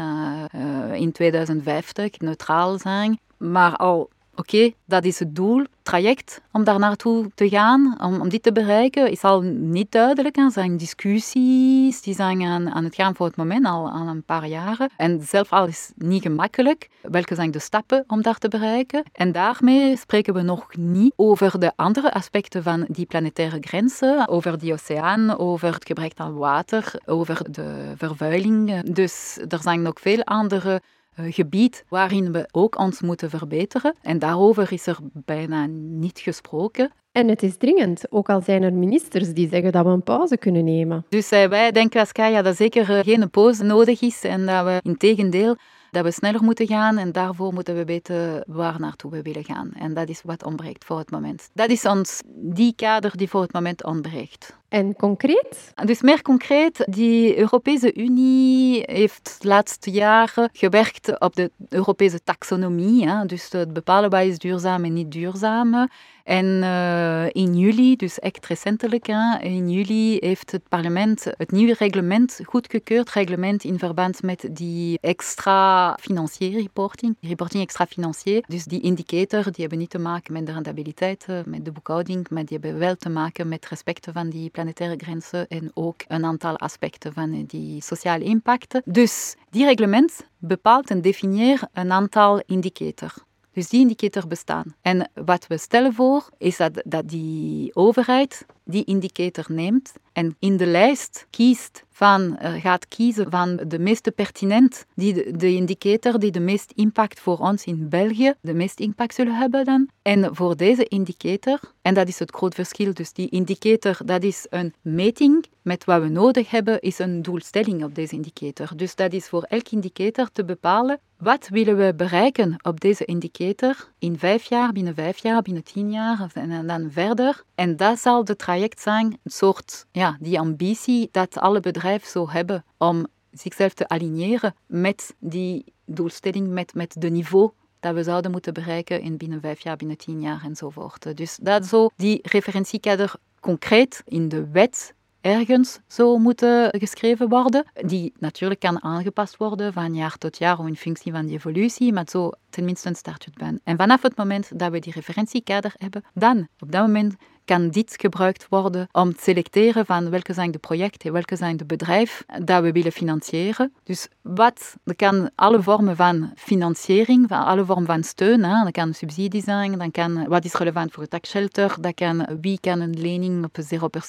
uh, 0.56 0.94
in 0.94 1.12
2050 1.12 2.20
neutraal 2.20 2.78
zijn. 2.78 3.20
Maar 3.38 3.76
al 3.76 4.10
oké, 4.40 4.72
dat 4.86 5.06
is 5.06 5.20
het 5.20 5.36
doel, 5.36 5.66
traject 5.82 6.42
om 6.52 6.64
daar 6.64 6.80
naartoe 6.80 7.32
te 7.36 7.50
gaan, 7.50 7.98
om, 8.02 8.30
dit 8.30 8.44
te 8.44 8.52
bereiken, 8.52 9.12
is 9.12 9.24
al 9.24 9.42
niet 9.42 9.92
duidelijk. 9.92 10.38
Er 10.38 10.52
zijn 10.52 10.78
discussies, 10.78 12.02
die 12.02 12.14
zijn 12.14 12.42
aan, 12.44 12.70
aan 12.70 12.84
het 12.84 12.96
gaan 12.96 13.16
voor 13.16 13.26
het 13.26 13.36
moment, 13.36 13.66
al, 13.66 13.90
al 13.90 14.08
een 14.08 14.24
paar 14.24 14.48
jaren. 14.48 14.90
En 14.98 15.22
zelf 15.22 15.52
al 15.52 15.68
is 15.68 15.92
niet 15.96 16.22
gemakkelijk. 16.22 16.90
Welke 17.02 17.36
zijn 17.36 17.52
de 17.52 17.60
stappen 17.60 18.04
om 18.08 18.22
daar 18.22 18.38
te 18.38 18.48
bereiken? 18.48 19.04
En 19.12 19.32
daarmee 19.32 19.98
spreken 19.98 20.34
we 20.34 20.42
nog 20.42 20.76
niet 20.78 21.14
over 21.16 21.60
de 21.60 21.72
andere 21.76 22.14
aspecten 22.14 22.64
van 22.64 22.86
die 22.88 23.06
planetaire 23.06 23.58
grenzen, 23.62 24.28
over 24.28 24.60
die 24.60 24.74
oceaan, 24.74 25.38
over 25.38 25.74
het 25.74 25.86
gebrek 25.86 26.14
aan 26.16 26.38
water, 26.38 26.94
over 27.06 27.52
de 27.52 27.94
vervuiling. 27.96 28.82
Dus 28.82 29.38
er 29.48 29.62
zijn 29.62 29.82
nog 29.82 30.00
veel 30.00 30.24
andere 30.24 30.82
gebied 31.16 31.84
waarin 31.88 32.32
we 32.32 32.48
ook 32.52 32.78
ons 32.78 33.02
moeten 33.02 33.30
verbeteren. 33.30 33.96
En 34.02 34.20
daarover 34.20 34.72
is 34.72 34.88
er 34.88 34.98
bijna 35.14 35.66
niet 35.66 36.20
gesproken. 36.20 36.92
En 37.12 37.28
het 37.28 37.44
is 37.44 37.58
dringend, 37.58 38.12
ook 38.12 38.30
al 38.30 38.42
zijn 38.42 38.64
er 38.64 38.74
ministers 38.74 39.34
die 39.34 39.50
zeggen 39.50 39.72
dat 39.72 39.86
we 39.86 39.92
een 39.92 40.04
pauze 40.04 40.38
kunnen 40.38 40.64
nemen. 40.64 41.06
Dus 41.10 41.32
uh, 41.32 41.46
wij 41.46 41.72
denken 41.72 42.00
als 42.00 42.12
Kaya 42.12 42.42
dat 42.42 42.56
zeker 42.56 42.90
uh, 42.90 43.00
geen 43.00 43.30
pauze 43.30 43.64
nodig 43.64 44.02
is 44.02 44.24
en 44.24 44.46
dat 44.46 44.66
we 44.66 44.80
in 44.84 44.98
tegendeel 44.98 45.58
dat 45.92 46.04
we 46.04 46.12
sneller 46.12 46.44
moeten 46.44 46.68
gaan 46.68 46.98
en 46.98 47.12
daarvoor 47.12 47.54
moeten 47.54 47.76
we 47.76 47.86
weten 47.86 48.44
waar 48.48 48.80
naartoe 48.80 49.12
we 49.12 49.22
willen 49.22 49.44
gaan. 49.44 49.72
En 49.74 49.94
dat 49.94 50.10
is 50.10 50.22
wat 50.24 50.44
ontbreekt 50.44 50.86
voor 50.86 50.98
het 50.98 51.12
moment. 51.12 51.50
Dat 51.54 51.70
is 51.70 51.86
ons 51.86 52.22
die 52.36 52.74
kader 52.76 53.18
die 53.18 53.30
voor 53.30 53.42
het 53.42 53.54
moment 53.54 53.84
ontbreekt. 53.84 54.59
En 54.70 54.96
concreet? 54.96 55.74
Dus 55.86 56.02
meer 56.02 56.22
concreet, 56.22 56.86
die 56.90 57.38
Europese 57.38 57.96
Unie 57.96 58.84
heeft 58.86 59.36
de 59.40 59.48
laatste 59.48 59.92
jaren 59.92 60.50
gewerkt 60.54 61.20
op 61.20 61.36
de 61.36 61.52
Europese 61.70 62.24
taxonomie. 62.24 63.08
Hè? 63.10 63.26
Dus 63.26 63.52
het 63.52 63.74
bepalen 63.74 64.10
wat 64.10 64.24
is 64.24 64.38
duurzaam 64.38 64.84
en 64.84 64.94
niet 64.94 65.12
duurzaam. 65.12 65.88
En 66.24 66.46
uh, 66.46 67.26
in 67.32 67.58
juli, 67.58 67.96
dus 67.96 68.20
echt 68.20 68.46
recentelijk, 68.46 69.08
in 69.42 69.70
juli 69.70 70.18
heeft 70.20 70.52
het 70.52 70.70
parlement 70.70 71.26
het 71.38 71.52
nieuwe 71.52 71.76
reglement 71.80 72.40
goedgekeurd. 72.46 73.10
Reglement 73.10 73.64
in 73.64 73.80
verband 73.80 74.22
met 74.22 74.50
die 74.52 74.98
extra 75.02 75.98
financiële 76.02 76.62
reporting. 76.62 77.16
Reporting 77.22 77.64
extra 77.64 77.86
financier. 77.86 78.44
Dus 78.48 78.64
die 78.64 78.82
indicator, 78.82 79.44
die 79.44 79.54
hebben 79.56 79.78
niet 79.78 79.90
te 79.90 80.00
maken 80.00 80.34
met 80.34 80.46
de 80.46 80.52
rentabiliteit, 80.52 81.28
met 81.46 81.66
de 81.66 81.72
boekhouding, 81.72 82.30
maar 82.30 82.46
die 82.46 82.58
hebben 82.62 82.80
wel 82.80 82.96
te 82.96 83.10
maken 83.10 83.48
met 83.48 83.68
respect 83.68 84.08
van 84.14 84.30
die 84.30 84.50
planetaire 84.60 84.96
grenzen 84.98 85.48
en 85.48 85.72
ook 85.74 86.04
een 86.08 86.26
aantal 86.26 86.58
aspecten 86.58 87.14
van 87.14 87.46
die 87.46 87.82
sociale 87.82 88.24
impact. 88.24 88.82
Dus 88.86 89.36
die 89.50 89.66
reglement 89.66 90.28
bepaalt 90.38 90.90
en 90.90 91.02
definieert 91.02 91.64
een 91.74 91.92
aantal 91.92 92.42
indicatoren. 92.46 93.28
Dus 93.54 93.70
die 93.70 93.80
indicator 93.80 94.28
bestaan. 94.28 94.76
En 94.82 95.10
wat 95.14 95.48
we 95.48 95.58
stellen 95.58 95.94
voor, 95.94 96.30
is 96.38 96.58
dat, 96.58 96.82
dat 96.86 97.10
die 97.10 97.76
overheid 97.76 98.46
die 98.64 98.84
indicator 98.84 99.46
neemt 99.48 99.94
en 100.14 100.36
in 100.40 100.58
de 100.58 100.66
lijst 100.66 101.28
kiest 101.30 101.84
van, 102.00 102.40
uh, 102.42 102.54
gaat 102.54 102.88
kiezen 102.88 103.30
van 103.30 103.60
de 103.68 103.80
meest 103.80 104.16
pertinent, 104.16 104.86
die 104.96 105.14
de, 105.14 105.32
de, 105.38 105.54
indicator 105.54 106.20
die 106.20 106.32
de 106.32 106.40
meest 106.40 106.72
impact 106.76 107.20
voor 107.20 107.38
ons 107.38 107.66
in 107.66 107.90
België, 107.90 108.34
de 108.42 108.54
meest 108.54 108.80
impact 108.80 109.14
zullen 109.14 109.36
hebben 109.36 109.66
dan. 109.66 109.90
En 110.02 110.36
voor 110.36 110.56
deze 110.58 110.86
indicator, 110.88 111.60
en 111.82 111.94
dat 111.94 112.08
is 112.08 112.20
het 112.20 112.32
groot 112.32 112.56
verschil, 112.56 112.94
dus 112.94 113.14
die 113.14 113.30
indicator, 113.30 113.98
dat 114.06 114.24
is 114.24 114.46
een 114.50 114.74
meting 114.82 115.46
met 115.62 115.86
wat 115.86 116.02
we 116.02 116.10
nodig 116.10 116.50
hebben, 116.50 116.80
is 116.80 117.00
een 117.00 117.22
doelstelling 117.22 117.84
op 117.84 117.96
deze 117.96 118.16
indicator. 118.16 118.72
Dus 118.76 118.96
dat 118.96 119.14
is 119.14 119.28
voor 119.28 119.44
elk 119.44 119.70
indicator 119.70 120.30
te 120.32 120.46
bepalen, 120.46 121.00
wat 121.18 121.48
willen 121.48 121.78
we 121.78 121.94
bereiken 121.96 122.56
op 122.62 122.80
deze 122.80 123.06
indicator 123.06 123.92
in 124.00 124.18
vijf 124.18 124.44
jaar, 124.44 124.72
binnen 124.72 124.94
vijf 124.94 125.18
jaar, 125.18 125.42
binnen 125.42 125.64
tien 125.64 125.92
jaar 125.92 126.32
en 126.34 126.68
dan 126.68 126.92
verder. 126.92 127.44
En 127.56 127.76
dat 127.76 128.00
zal 128.00 128.24
de 128.24 128.36
traject 128.36 128.82
zijn, 128.82 129.06
een 129.06 129.32
soort, 129.32 129.86
ja, 129.92 130.18
die 130.20 130.40
ambitie 130.40 131.10
dat 131.12 131.38
alle 131.38 131.60
bedrijven 131.60 131.89
zo 131.98 132.30
hebben 132.30 132.66
om 132.78 133.08
zichzelf 133.32 133.74
te 133.74 133.88
aligneren 133.88 134.56
met 134.66 135.16
die 135.20 135.74
doelstelling, 135.86 136.48
met, 136.48 136.74
met 136.74 136.96
de 136.98 137.10
niveau 137.10 137.52
dat 137.80 137.94
we 137.94 138.04
zouden 138.04 138.32
moeten 138.32 138.54
bereiken 138.54 139.02
in 139.02 139.18
binnen 139.18 139.42
vijf 139.42 139.60
jaar, 139.60 139.76
binnen 139.76 139.98
tien 139.98 140.22
jaar 140.22 140.42
enzovoort. 140.44 141.18
Dus 141.18 141.38
dat 141.42 141.66
zo 141.66 141.90
die 141.96 142.20
referentiekader 142.22 143.14
concreet 143.40 144.02
in 144.06 144.30
de 144.30 144.48
wet 144.52 144.94
ergens 145.22 145.80
zou 145.88 146.20
moeten 146.20 146.80
geschreven 146.80 147.30
worden, 147.30 147.66
die 147.86 148.14
natuurlijk 148.20 148.60
kan 148.60 148.84
aangepast 148.84 149.38
worden 149.38 149.74
van 149.74 149.96
jaar 149.96 150.18
tot 150.18 150.38
jaar 150.38 150.68
in 150.68 150.76
functie 150.76 151.12
van 151.12 151.26
die 151.26 151.36
evolutie, 151.36 151.94
maar 151.94 152.06
zo 152.10 152.32
tenminste 152.50 152.88
een 152.90 152.96
startpunt 152.96 153.38
ben. 153.38 153.62
En 153.64 153.78
vanaf 153.78 154.02
het 154.02 154.16
moment 154.16 154.60
dat 154.60 154.72
we 154.72 154.80
die 154.80 154.94
referentiekader 154.94 155.74
hebben, 155.78 156.04
dan 156.14 156.48
op 156.60 156.72
dat 156.72 156.82
moment 156.82 157.16
kan 157.50 157.70
dit 157.70 157.96
gebruikt 157.98 158.46
worden 158.50 158.88
om 158.92 159.16
te 159.16 159.24
selecteren 159.24 159.86
van 159.86 160.10
welke 160.10 160.34
zijn 160.34 160.52
de 160.52 160.58
projecten, 160.58 161.14
welke 161.14 161.36
zijn 161.36 161.58
de 161.58 161.66
bedrijven 161.66 162.46
dat 162.46 162.62
we 162.62 162.72
willen 162.72 162.92
financieren. 162.92 163.74
Dus 163.84 164.08
wat, 164.22 164.76
kan 164.96 165.30
alle 165.36 165.62
vormen 165.62 165.96
van 165.96 166.32
financiering, 166.36 167.28
van 167.28 167.46
alle 167.46 167.66
vormen 167.66 167.86
van 167.86 168.04
steun, 168.04 168.44
hè. 168.44 168.64
dat 168.64 168.72
kan 168.72 168.94
subsidie 168.94 169.42
zijn, 169.42 169.78
dan 169.78 169.92
kan 169.92 170.28
wat 170.28 170.46
is 170.46 170.54
relevant 170.54 170.92
voor 170.92 171.02
het 171.02 171.12
taxshelter, 171.12 171.76
dat 171.82 171.94
kan 171.94 172.28
wie 172.42 172.60
kan 172.60 172.80
een 172.80 173.00
lening 173.00 173.46
op 173.46 173.58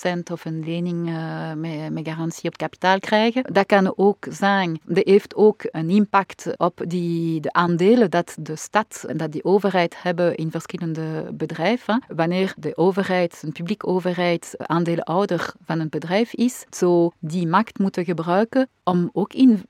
0% 0.09 0.33
of 0.33 0.45
een 0.45 0.65
lening 0.65 1.09
uh, 1.09 1.53
met, 1.53 1.93
met 1.93 2.09
garantie 2.09 2.49
op 2.49 2.57
kapitaal 2.57 2.99
krijgen. 2.99 3.43
Dat 3.53 3.67
kan 3.67 3.93
ook 3.97 4.27
zijn, 4.31 4.81
dat 4.85 5.07
heeft 5.07 5.35
ook 5.35 5.63
een 5.71 5.91
impact 5.91 6.47
op 6.57 6.81
die, 6.87 7.41
de 7.41 7.53
aandelen 7.53 8.11
dat 8.11 8.37
de 8.41 8.57
stad 8.57 9.05
en 9.09 9.17
dat 9.17 9.33
die 9.33 9.45
overheid 9.45 10.03
hebben 10.03 10.35
in 10.37 10.51
verschillende 10.51 11.31
bedrijven. 11.33 12.03
Wanneer 12.09 12.55
de 12.57 12.77
overheid 12.77 13.30
een 13.41 13.53
publieke 13.53 13.87
overheid 13.87 14.55
aandeelhouder 14.57 15.53
van 15.65 15.81
een 15.81 15.89
bedrijf 15.89 16.35
is, 16.35 16.65
zo 16.71 17.11
die 17.19 17.47
macht 17.47 17.79
moeten 17.79 18.05
gebruiken 18.05 18.69
om 18.85 19.11
ook 19.13 19.33
in, 19.33 19.63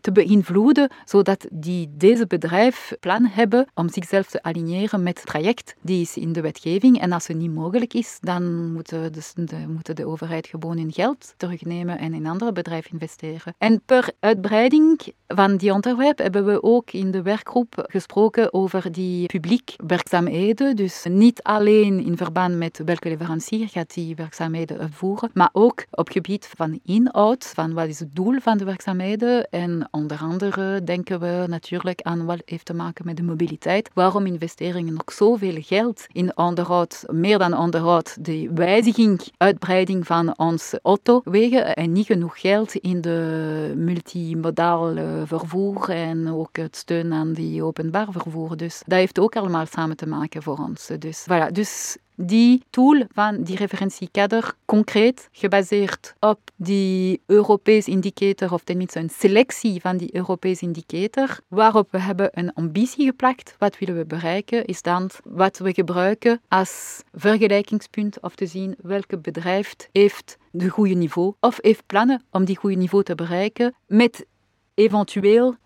te 0.00 0.12
beïnvloeden, 0.12 0.90
zodat 1.04 1.46
die 1.52 1.90
deze 1.96 2.26
bedrijf 2.26 2.92
plan 3.00 3.26
hebben 3.26 3.66
om 3.74 3.88
zichzelf 3.88 4.26
te 4.26 4.42
aligneren 4.42 5.02
met 5.02 5.16
het 5.16 5.26
traject 5.26 5.74
die 5.80 6.00
is 6.00 6.16
in 6.16 6.32
de 6.32 6.40
wetgeving. 6.40 7.00
En 7.00 7.12
als 7.12 7.26
het 7.26 7.36
niet 7.36 7.54
mogelijk 7.54 7.94
is, 7.94 8.18
dan 8.20 8.72
moeten 8.72 9.12
de, 9.12 9.20
de, 9.34 9.56
moet 9.68 9.96
de 9.96 10.06
overheid 10.06 10.46
gewoon 10.46 10.78
in 10.78 10.92
geld 10.92 11.34
terugnemen 11.36 11.98
en 11.98 12.14
in 12.14 12.26
andere 12.26 12.52
bedrijven 12.52 12.90
investeren. 12.92 13.54
En 13.58 13.82
per 13.86 14.10
uitbreiding 14.20 15.00
van 15.26 15.56
die 15.56 15.72
onderwerp 15.72 16.18
hebben 16.18 16.44
we 16.44 16.62
ook 16.62 16.90
in 16.90 17.10
de 17.10 17.22
werkgroep 17.22 17.86
gesproken 17.90 18.52
over 18.52 18.92
die 18.92 19.26
publiek 19.26 19.74
werkzaamheden. 19.86 20.76
Dus 20.76 21.04
niet 21.08 21.42
alleen 21.42 22.04
in 22.04 22.16
verband 22.16 22.56
met 22.56 22.80
welke 22.84 23.07
leverancier 23.08 23.68
gaat 23.68 23.94
die 23.94 24.14
werkzaamheden 24.14 24.78
uitvoeren, 24.78 25.30
maar 25.34 25.48
ook 25.52 25.84
op 25.90 26.08
gebied 26.08 26.50
van 26.56 26.80
inhoud, 26.84 27.52
van 27.54 27.72
wat 27.74 27.88
is 27.88 27.98
het 27.98 28.14
doel 28.14 28.40
van 28.40 28.58
de 28.58 28.64
werkzaamheden. 28.64 29.48
En 29.50 29.88
onder 29.90 30.18
andere 30.18 30.84
denken 30.84 31.20
we 31.20 31.44
natuurlijk 31.46 32.02
aan 32.02 32.24
wat 32.24 32.42
heeft 32.44 32.64
te 32.64 32.74
maken 32.74 33.06
met 33.06 33.16
de 33.16 33.22
mobiliteit. 33.22 33.90
Waarom 33.94 34.26
investeringen 34.26 34.92
nog 34.92 35.12
zoveel 35.12 35.56
geld 35.60 36.06
in 36.12 36.36
onderhoud, 36.36 37.04
meer 37.10 37.38
dan 37.38 37.56
onderhoud, 37.56 38.24
de 38.24 38.50
wijziging, 38.54 39.20
uitbreiding 39.36 40.06
van 40.06 40.38
onze 40.38 40.80
autowegen 40.82 41.74
en 41.74 41.92
niet 41.92 42.06
genoeg 42.06 42.40
geld 42.40 42.74
in 42.74 43.00
de 43.00 43.72
multimodale 43.76 45.22
vervoer 45.26 45.90
en 45.90 46.28
ook 46.28 46.56
het 46.56 46.76
steun 46.76 47.12
aan 47.12 47.32
die 47.32 47.62
openbaar 47.62 48.12
vervoer. 48.12 48.56
Dus 48.56 48.82
dat 48.86 48.98
heeft 48.98 49.18
ook 49.18 49.36
allemaal 49.36 49.66
samen 49.66 49.96
te 49.96 50.06
maken 50.06 50.42
voor 50.42 50.58
ons. 50.58 50.90
Dus, 50.98 51.26
voilà. 51.30 51.52
dus 51.52 51.96
die 52.20 52.62
tool 52.70 53.04
van 53.12 53.42
die 53.42 53.56
referentiekader 53.56 54.52
concreet 54.64 55.28
gebaseerd 55.32 56.14
op 56.20 56.40
die 56.56 57.22
Europese 57.26 57.90
indicator, 57.90 58.52
of 58.52 58.62
tenminste 58.64 58.98
een 58.98 59.10
selectie 59.10 59.80
van 59.80 59.96
die 59.96 60.14
Europese 60.14 60.64
indicator, 60.64 61.38
waarop 61.48 61.90
we 61.90 62.00
hebben 62.00 62.28
een 62.32 62.52
ambitie 62.52 63.06
geplakt. 63.06 63.54
Wat 63.58 63.78
willen 63.78 63.96
we 63.96 64.04
bereiken, 64.04 64.64
is 64.64 64.82
dan 64.82 65.10
wat 65.24 65.58
we 65.58 65.74
gebruiken 65.74 66.40
als 66.48 67.02
vergelijkingspunt 67.14 68.20
of 68.20 68.34
te 68.34 68.46
zien 68.46 68.76
welke 68.82 69.18
bedrijf 69.18 69.74
heeft 69.92 70.36
de 70.50 70.68
goede 70.68 70.94
niveau 70.94 71.34
of 71.40 71.58
heeft 71.60 71.86
plannen 71.86 72.22
om 72.30 72.44
die 72.44 72.56
goede 72.56 72.76
niveau 72.76 73.04
te 73.04 73.14
bereiken 73.14 73.74
met 73.86 74.26
eventueel 74.74 75.56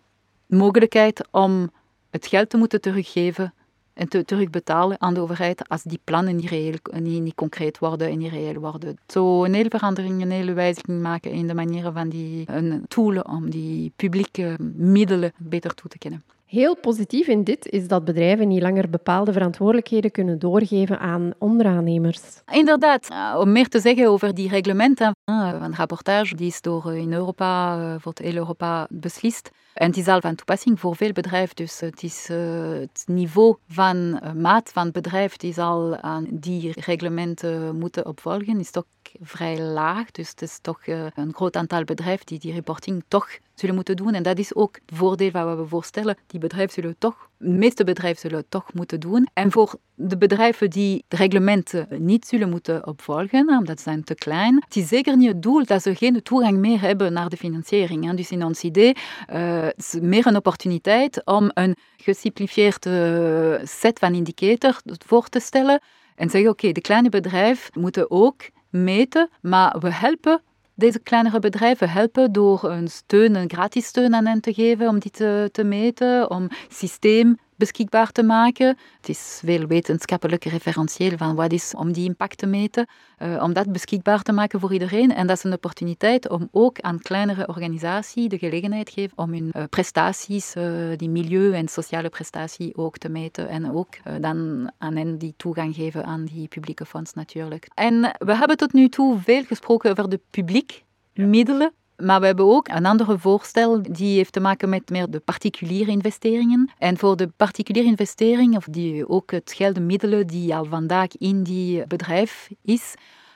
mogelijkheid 0.47 1.28
om 1.30 1.71
het 2.11 2.26
geld 2.26 2.50
te 2.50 2.56
moeten 2.56 2.80
teruggeven 2.80 3.54
en 3.94 4.08
te 4.08 4.25
terugbetalen 4.25 5.00
aan 5.00 5.14
de 5.14 5.20
overheid 5.20 5.68
als 5.68 5.82
die 5.82 6.00
plannen 6.04 6.37
niet, 6.37 6.49
reëel, 6.49 6.75
niet, 7.00 7.22
niet 7.22 7.34
concreet 7.34 7.78
worden 7.78 8.08
en 8.08 8.18
niet 8.18 8.32
reëel 8.32 8.61
worden. 8.61 8.99
Zo 9.06 9.44
een 9.44 9.54
hele 9.54 9.70
verandering, 9.70 10.22
een 10.22 10.30
hele 10.30 10.52
wijziging 10.52 11.02
maken 11.02 11.30
in 11.30 11.46
de 11.46 11.54
manieren 11.54 11.92
van 11.92 12.08
die 12.08 12.44
een 12.46 12.84
tool 12.88 13.20
om 13.20 13.50
die 13.50 13.92
publieke 13.96 14.56
middelen 14.75 15.32
beter 15.38 15.75
toe 15.75 15.90
te 15.90 15.99
kennen. 15.99 16.25
Heel 16.52 16.76
positief 16.76 17.26
in 17.26 17.44
dit 17.44 17.68
is 17.68 17.88
dat 17.88 18.04
bedrijven 18.04 18.49
niet 18.49 18.62
langer 18.62 18.90
bepaalde 18.90 19.32
verantwoordelijkheden 19.32 20.11
kunnen 20.11 20.38
doorgeven 20.38 20.99
aan 20.99 21.32
onderaannemers. 21.38 22.20
Inderdaad, 22.50 23.08
eh, 23.08 23.37
om 23.38 23.52
meer 23.52 23.68
te 23.68 23.80
zeggen 23.80 24.08
over 24.08 24.34
die 24.34 24.49
reglementen. 24.49 25.16
Eh, 25.25 25.54
een 25.61 25.75
rapportage 25.75 26.34
die 26.34 26.46
is 26.46 26.61
door 26.61 26.90
eh, 26.90 26.96
in 26.96 27.12
Europa, 27.12 27.99
voor 27.99 28.12
heel 28.14 28.34
Europa 28.34 28.87
beslist. 28.90 29.50
En 29.75 29.93
is 29.93 30.09
al 30.09 30.21
van 30.21 30.35
toepassing 30.35 30.81
voor 30.81 30.97
veel 30.97 31.12
bedrijven. 31.12 31.57
Dus 31.57 31.81
het, 31.81 32.02
is, 32.02 32.29
het 32.29 33.05
niveau 33.07 33.57
van 33.69 34.21
maat 34.41 34.71
van 34.73 34.85
het 34.85 34.93
bedrijf 34.93 35.37
die 35.37 35.52
zal 35.52 35.97
aan 35.97 36.26
die 36.31 36.73
reglementen 36.81 37.79
moeten 37.79 38.07
opvolgen, 38.07 38.61
is 38.61 38.71
toch 38.71 38.85
vrij 39.21 39.61
laag. 39.61 40.11
Dus 40.11 40.29
het 40.29 40.43
is 40.43 40.59
toch 40.62 40.87
een 40.87 41.35
groot 41.35 41.57
aantal 41.57 41.85
bedrijven 41.85 42.26
die 42.26 42.38
die 42.38 42.52
reporting 42.52 43.05
toch 43.09 43.38
zullen 43.55 43.75
moeten 43.75 43.97
doen. 43.97 44.14
En 44.14 44.23
dat 44.23 44.38
is 44.38 44.55
ook 44.55 44.79
het 44.87 44.99
voordeel 44.99 45.31
wat 45.31 45.57
we 45.57 45.67
voorstellen. 45.67 46.17
Die 46.26 46.41
bedrijven 46.41 46.73
zullen 46.73 46.97
toch, 46.99 47.29
de 47.42 47.49
meeste 47.49 47.84
bedrijven 47.84 48.20
zullen 48.20 48.37
het 48.37 48.50
toch 48.50 48.72
moeten 48.72 49.00
doen. 49.00 49.28
En 49.32 49.52
voor 49.52 49.75
de 49.94 50.18
bedrijven 50.18 50.70
die 50.70 51.04
de 51.08 51.16
reglementen 51.16 51.87
niet 51.99 52.26
zullen 52.26 52.50
moeten 52.50 52.87
opvolgen, 52.87 53.49
omdat 53.49 53.76
ze 53.76 53.82
zijn 53.82 54.04
te 54.04 54.14
klein, 54.14 54.54
het 54.64 54.76
is 54.76 54.88
zeker 54.88 55.16
niet 55.16 55.28
het 55.28 55.42
doel 55.42 55.64
dat 55.64 55.82
ze 55.82 55.94
geen 55.94 56.22
toegang 56.22 56.58
meer 56.58 56.80
hebben 56.80 57.12
naar 57.12 57.28
de 57.28 57.37
financiering. 57.37 58.11
Dus 58.12 58.30
in 58.30 58.44
ons 58.44 58.62
idee 58.62 58.96
uh, 59.32 59.66
is 59.76 59.96
meer 60.00 60.26
een 60.26 60.37
opportuniteit 60.37 61.25
om 61.25 61.50
een 61.54 61.76
gesimplifieerde 61.96 63.61
set 63.64 63.99
van 63.99 64.14
indicators 64.14 64.80
voor 65.06 65.28
te 65.28 65.40
stellen 65.40 65.80
en 66.16 66.30
zeggen, 66.30 66.50
oké, 66.50 66.72
de 66.72 66.80
kleine 66.80 67.08
bedrijven 67.08 67.80
moeten 67.80 68.11
ook 68.11 68.42
meten, 68.70 69.28
maar 69.40 69.78
we 69.78 69.92
helpen 69.92 70.42
deze 70.75 70.99
kleinere 70.99 71.38
bedrijven 71.38 71.91
helpen 71.91 72.33
door 72.33 72.64
een 72.64 72.88
steun, 72.88 73.35
een 73.35 73.50
gratis 73.50 73.87
steun 73.87 74.14
aan 74.14 74.26
hen 74.26 74.41
te 74.41 74.55
geven 74.55 74.88
om 74.88 74.99
die 74.99 75.11
te, 75.11 75.49
te 75.52 75.64
meten, 75.64 76.31
om 76.31 76.49
systeem 76.69 77.38
beschikbaar 77.62 78.12
te 78.12 78.23
maken. 78.23 78.76
Het 78.97 79.09
is 79.09 79.40
veel 79.45 79.66
wetenschappelijk 79.66 80.45
referentieel 80.45 81.16
van 81.16 81.35
wat 81.35 81.52
is 81.52 81.75
om 81.76 81.92
die 81.92 82.04
impact 82.04 82.38
te 82.38 82.47
meten, 82.47 82.87
uh, 82.87 83.42
om 83.42 83.52
dat 83.52 83.73
beschikbaar 83.73 84.23
te 84.23 84.33
maken 84.33 84.61
voor 84.61 84.73
iedereen. 84.73 85.14
En 85.14 85.26
dat 85.26 85.37
is 85.37 85.45
een 85.45 85.52
opportuniteit 85.52 86.28
om 86.28 86.49
ook 86.50 86.81
aan 86.81 86.99
kleinere 86.99 87.47
organisaties 87.47 88.28
de 88.28 88.38
gelegenheid 88.38 88.87
te 88.87 88.92
geven 88.92 89.19
om 89.19 89.33
hun 89.33 89.50
uh, 89.57 89.62
prestaties, 89.71 90.57
uh, 90.57 90.64
die 90.97 91.09
milieu- 91.09 91.52
en 91.52 91.69
sociale 91.69 92.09
prestatie 92.09 92.76
ook 92.76 92.99
te 92.99 93.09
meten. 93.09 93.49
En 93.49 93.73
ook 93.73 93.95
dan 94.21 94.71
aan 94.78 94.97
hen 94.97 95.19
die 95.19 95.35
toegang 95.37 95.75
geven 95.75 96.04
aan 96.04 96.25
die 96.25 96.49
publieke 96.49 96.87
fonds 96.87 97.12
natuurlijk. 97.12 97.69
En 97.75 98.16
we 98.19 98.37
hebben 98.37 98.57
tot 98.57 98.73
nu 98.73 98.88
toe 98.88 99.19
veel 99.19 99.45
gesproken 99.45 99.90
over 99.90 100.09
de 100.09 100.21
publiek 100.31 100.85
middelen 101.14 101.73
maar 102.02 102.21
we 102.21 102.26
hebben 102.26 102.44
ook 102.44 102.68
een 102.68 102.87
andere 102.87 103.18
voorstel 103.18 103.82
die 103.82 104.16
heeft 104.16 104.32
te 104.32 104.40
maken 104.40 104.68
met 104.68 104.90
meer 104.90 105.11
de 105.11 105.21
particuliere 105.21 105.90
investeringen. 105.90 106.71
En 106.78 106.99
voor 106.99 107.16
de 107.16 107.28
particuliere 107.37 107.88
investering, 107.88 108.56
of 108.56 108.64
die 108.64 109.09
ook 109.09 109.30
het 109.30 109.52
geld, 109.56 109.75
de 109.75 109.80
middelen 109.80 110.26
die 110.26 110.54
al 110.54 110.64
vandaag 110.64 111.16
in 111.18 111.42
die 111.42 111.87
bedrijf 111.87 112.50
is, 112.62 112.94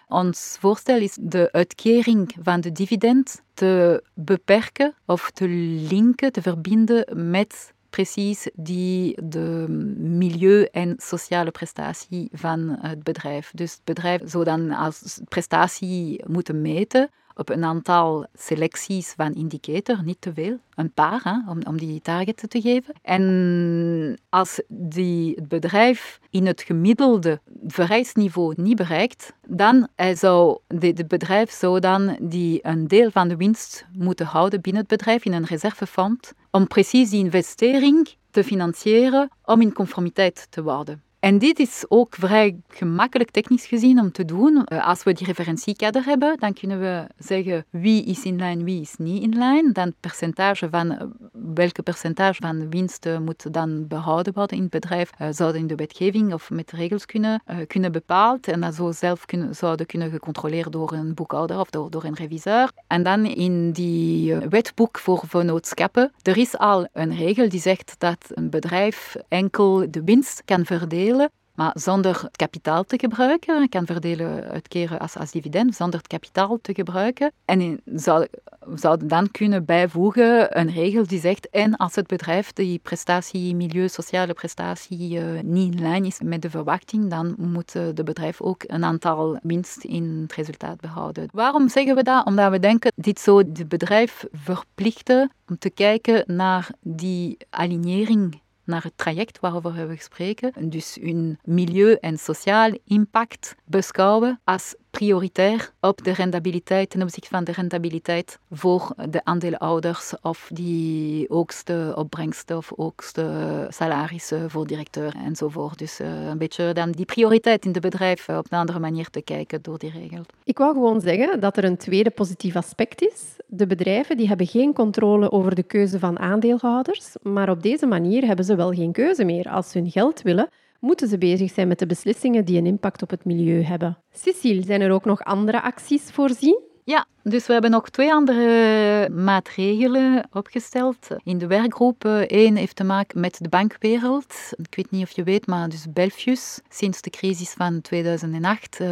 ons 0.09 0.57
voorstel 0.61 0.99
is 0.99 1.19
de 1.21 1.49
uitkering 1.53 2.35
van 2.43 2.61
de 2.61 2.73
dividend 2.73 3.43
te 3.55 4.03
beperken 4.15 4.95
of 5.07 5.31
te 5.31 5.49
linken, 5.89 6.33
te 6.33 6.43
verbinden 6.43 7.31
met 7.31 7.75
precies 7.91 8.49
die 8.55 9.19
de 9.25 9.65
milieu- 9.99 10.69
en 10.73 10.95
sociale 10.97 11.51
prestatie 11.51 12.29
van 12.33 12.77
het 12.81 13.03
bedrijf. 13.03 13.51
Dus 13.55 13.73
het 13.73 13.85
bedrijf 13.85 14.21
zou 14.25 14.45
dan 14.45 14.71
als 14.71 15.21
prestatie 15.29 16.25
moeten 16.27 16.63
meten 16.63 17.11
op 17.37 17.49
een 17.49 17.65
aantal 17.65 18.27
selecties 18.35 19.13
van 19.17 19.35
indicators, 19.35 20.01
niet 20.05 20.21
te 20.21 20.33
veel, 20.33 20.59
een 20.75 20.93
paar, 20.93 21.45
om, 21.49 21.59
om 21.69 21.79
die 21.79 22.01
target 22.01 22.51
te 22.51 22.61
geven. 22.61 22.95
En 23.03 24.19
als 24.29 24.61
die, 24.69 25.35
het 25.35 25.49
bedrijf 25.49 26.21
in 26.31 26.47
het 26.47 26.63
gemiddelde 26.63 27.41
vereisniveau 27.67 28.55
niet 28.57 28.77
bereikt, 28.77 29.33
dan 29.47 29.89
zou 30.15 30.59
de, 30.67 30.93
de 30.93 31.07
bedrijf 31.07 31.51
zou 31.51 31.81
dan 31.81 32.17
die 32.21 32.59
een 32.63 32.89
deel 32.89 33.11
van 33.11 33.29
de 33.29 33.37
winst 33.37 33.87
moeten 33.93 34.27
houden 34.27 34.61
binnen 34.61 34.83
het 34.83 34.91
bedrijf 34.91 35.25
in 35.25 35.33
een 35.33 35.45
reservefonds 35.45 36.33
om 36.51 36.67
precies 36.67 37.11
die 37.11 37.25
investering 37.25 38.15
te 38.31 38.45
financieren 38.45 39.29
om 39.45 39.61
in 39.61 39.73
conformiteit 39.73 40.47
te 40.51 40.63
worden. 40.63 41.06
En 41.27 41.39
dit 41.39 41.59
is 41.59 41.85
ook 41.89 42.15
vrij 42.15 42.57
gemakkelijk 42.69 43.31
technisch 43.31 43.67
gezien 43.67 44.01
om 44.01 44.13
te 44.13 44.25
doen. 44.25 44.65
Eh, 44.65 44.87
als 44.87 45.03
we 45.03 45.13
die 45.13 45.27
referentiekader 45.27 46.05
hebben, 46.05 46.37
dan 46.39 46.53
kunnen 46.53 46.81
we 46.81 47.07
zeggen 47.19 47.65
wie 47.71 48.05
is 48.05 48.25
in 48.25 48.37
lijn, 48.37 48.65
wie 48.65 48.81
is 48.81 48.95
niet 48.99 49.23
in 49.23 49.39
lijn. 49.39 49.73
Dan 49.73 49.95
percentage 50.01 50.69
van, 50.71 50.91
eh, 50.91 51.07
welke 51.55 51.83
percentage 51.83 52.43
van 52.43 52.71
winst 52.71 53.09
moet 53.25 53.53
dan 53.55 53.87
behouden 53.89 54.33
worden 54.33 54.57
in 54.57 54.63
het 54.63 54.73
bedrijf, 54.73 55.11
uh, 55.21 55.29
zouden 55.31 55.61
in 55.61 55.67
de 55.67 55.75
wetgeving 55.75 56.33
of 56.33 56.51
met 56.51 56.73
regels 56.73 57.07
kunnen, 57.07 57.43
kunnen 57.67 57.93
bepaald. 57.93 58.49
En 58.49 58.61
dat 58.61 58.75
zou 58.75 58.93
zelf 58.93 59.25
kunnen, 59.25 59.55
zouden 59.55 59.87
kunnen 59.87 60.11
gecontroleerd 60.11 60.73
door 60.73 60.93
een 60.93 61.15
boekhouder 61.15 61.59
of 61.59 61.71
door, 61.71 61.91
door 61.91 62.05
een 62.05 62.15
reviseur. 62.15 62.71
En 62.87 63.03
dan 63.03 63.25
in 63.25 63.73
die 63.73 64.37
wetboek 64.37 64.99
voor 64.99 65.23
vennootschappen, 65.27 66.13
er 66.23 66.37
is 66.37 66.59
al 66.59 66.87
een 66.93 67.17
regel 67.17 67.49
die 67.49 67.61
zegt 67.61 67.95
dat 67.99 68.19
een 68.29 68.51
bedrijf 68.51 69.17
enkel 69.29 69.91
de 69.91 70.03
winst 70.05 70.43
kan 70.45 70.65
verdelen 70.65 71.16
maar 71.57 71.71
zonder 71.75 72.21
het 72.23 72.37
kapitaal 72.37 72.85
te 72.85 72.99
gebruiken. 72.99 73.61
Je 73.61 73.69
kan 73.69 73.87
verdelen, 73.87 74.49
uitkeren 74.49 74.99
als, 74.99 75.17
als 75.17 75.31
dividend, 75.31 75.75
zonder 75.75 75.99
het 75.99 76.09
kapitaal 76.09 76.59
te 76.63 76.75
gebruiken. 76.75 77.33
En 77.45 77.81
zou, 77.85 78.27
zouden 78.75 79.09
dan 79.09 79.31
kunnen 79.31 79.65
bijvoegen 79.65 80.59
een 80.59 80.71
regel 80.71 81.07
die 81.07 81.21
zegt, 81.21 81.51
en 81.51 81.77
als 81.77 81.95
het 81.95 82.07
bedrijf 82.07 82.53
die 82.53 82.79
prestatie, 82.79 83.55
milieu, 83.55 83.89
sociale 83.89 84.33
prestatie 84.33 85.19
uh, 85.19 85.41
niet 85.43 85.75
in 85.75 85.81
lijn 85.81 86.05
is 86.05 86.21
met 86.25 86.43
de 86.43 86.51
verwachting, 86.51 87.11
dan 87.11 87.35
moet 87.39 87.73
de 87.73 88.05
bedrijf 88.05 88.41
ook 88.41 88.65
een 88.67 88.85
aantal 88.85 89.39
winst 89.43 89.85
in 89.85 90.21
het 90.23 90.33
resultaat 90.33 90.81
behouden. 90.81 91.29
Waarom 91.33 91.69
zeggen 91.69 91.95
we 91.95 92.03
dat? 92.03 92.27
Omdat 92.27 92.51
we 92.51 92.59
denken, 92.59 92.93
dit 92.97 93.21
zou 93.21 93.39
het 93.39 93.69
bedrijf 93.69 94.25
verplichten 94.33 95.31
om 95.49 95.59
te 95.59 95.71
kijken 95.71 96.25
naar 96.27 96.69
die 96.81 97.37
alignering 97.51 98.41
naar 98.67 98.83
het 98.83 98.93
traject 98.97 99.41
waarover 99.41 99.89
we 99.89 99.97
spreken. 99.99 100.71
Dus 100.71 100.99
hun 101.01 101.39
milieu- 101.45 101.97
en 102.01 102.19
sociaal 102.19 102.79
impact 102.85 103.55
beschouwen 103.65 104.41
als 104.45 104.75
prioritair 104.97 105.71
op 105.81 106.05
de 106.05 106.13
rentabiliteit 106.13 106.91
ten 106.91 107.03
opzichte 107.03 107.29
van 107.29 107.45
de 107.45 107.53
rentabiliteit 107.53 108.39
voor 108.51 108.95
de 109.11 109.25
aandeelhouders 109.25 110.15
of 110.23 110.49
die 110.53 111.27
hoogste 111.29 111.93
opbrengsten 111.97 112.57
of 112.57 112.73
hoogste 112.77 113.67
salarissen 113.69 114.51
voor 114.51 114.67
directeur 114.67 115.15
enzovoort. 115.25 115.79
Dus 115.79 116.01
uh, 116.01 116.27
een 116.27 116.39
beetje 116.39 116.73
dan 116.73 116.91
die 116.91 117.05
prioriteit 117.05 117.65
in 117.65 117.73
het 117.73 117.81
bedrijf 117.81 118.29
op 118.29 118.47
een 118.49 118.59
andere 118.59 118.79
manier 118.79 119.11
te 119.11 119.23
kijken 119.23 119.63
door 119.63 119.79
die 119.79 119.91
regel. 119.91 120.23
Ik 120.45 120.59
wou 120.59 120.73
gewoon 120.73 121.01
zeggen 121.01 121.41
dat 121.41 121.57
er 121.57 121.65
een 121.65 121.77
tweede 121.77 122.11
positief 122.11 122.57
aspect 122.57 123.03
is. 123.03 123.37
De 123.47 123.67
bedrijven 123.67 124.17
die 124.17 124.29
hebben 124.29 124.47
geen 124.47 124.73
controle 124.73 125.33
over 125.33 125.55
de 125.55 125.63
keuze 125.63 125.99
van 125.99 126.19
aandeelhouders, 126.19 127.15
maar 127.23 127.51
op 127.51 127.63
deze 127.63 127.87
manier 127.87 128.27
hebben 128.27 128.45
ze 128.45 128.57
wel 128.57 128.73
geen 128.73 128.93
keuze 128.93 129.25
meer. 129.25 129.49
Als 129.49 129.71
ze 129.71 129.79
hun 129.79 129.91
geld 129.91 130.23
willen, 130.23 130.49
moeten 130.87 131.09
ze 131.09 131.19
bezig 131.19 131.51
zijn 131.51 131.69
met 131.69 131.79
de 131.79 131.87
beslissingen 131.87 132.45
die 132.45 132.59
een 132.59 132.67
impact 132.67 133.03
op 133.03 133.11
het 133.11 133.25
milieu 133.25 133.63
hebben. 133.63 133.99
Cecile, 134.11 134.63
zijn 134.63 134.81
er 134.81 134.91
ook 134.91 135.05
nog 135.05 135.25
andere 135.25 135.63
acties 135.63 136.11
voorzien? 136.11 136.61
Ja, 136.85 137.07
dus 137.29 137.47
we 137.47 137.53
hebben 137.53 137.71
nog 137.71 137.89
twee 137.89 138.13
andere 138.13 139.09
maatregelen 139.11 140.29
opgesteld 140.33 141.09
in 141.23 141.39
de 141.39 141.47
werkgroep. 141.47 142.05
Eén 142.27 142.57
heeft 142.57 142.77
te 142.77 142.85
maken 142.85 143.21
met 143.21 143.39
de 143.41 143.49
bankwereld. 143.49 144.35
Ik 144.57 144.75
weet 144.75 144.91
niet 144.91 145.03
of 145.03 145.11
je 145.11 145.23
weet, 145.23 145.47
maar 145.47 145.69
dus 145.69 145.87
Belfius, 145.93 146.61
sinds 146.69 147.01
de 147.01 147.11
crisis 147.11 147.53
van 147.53 147.81
2008, 147.81 148.81
uh, 148.81 148.91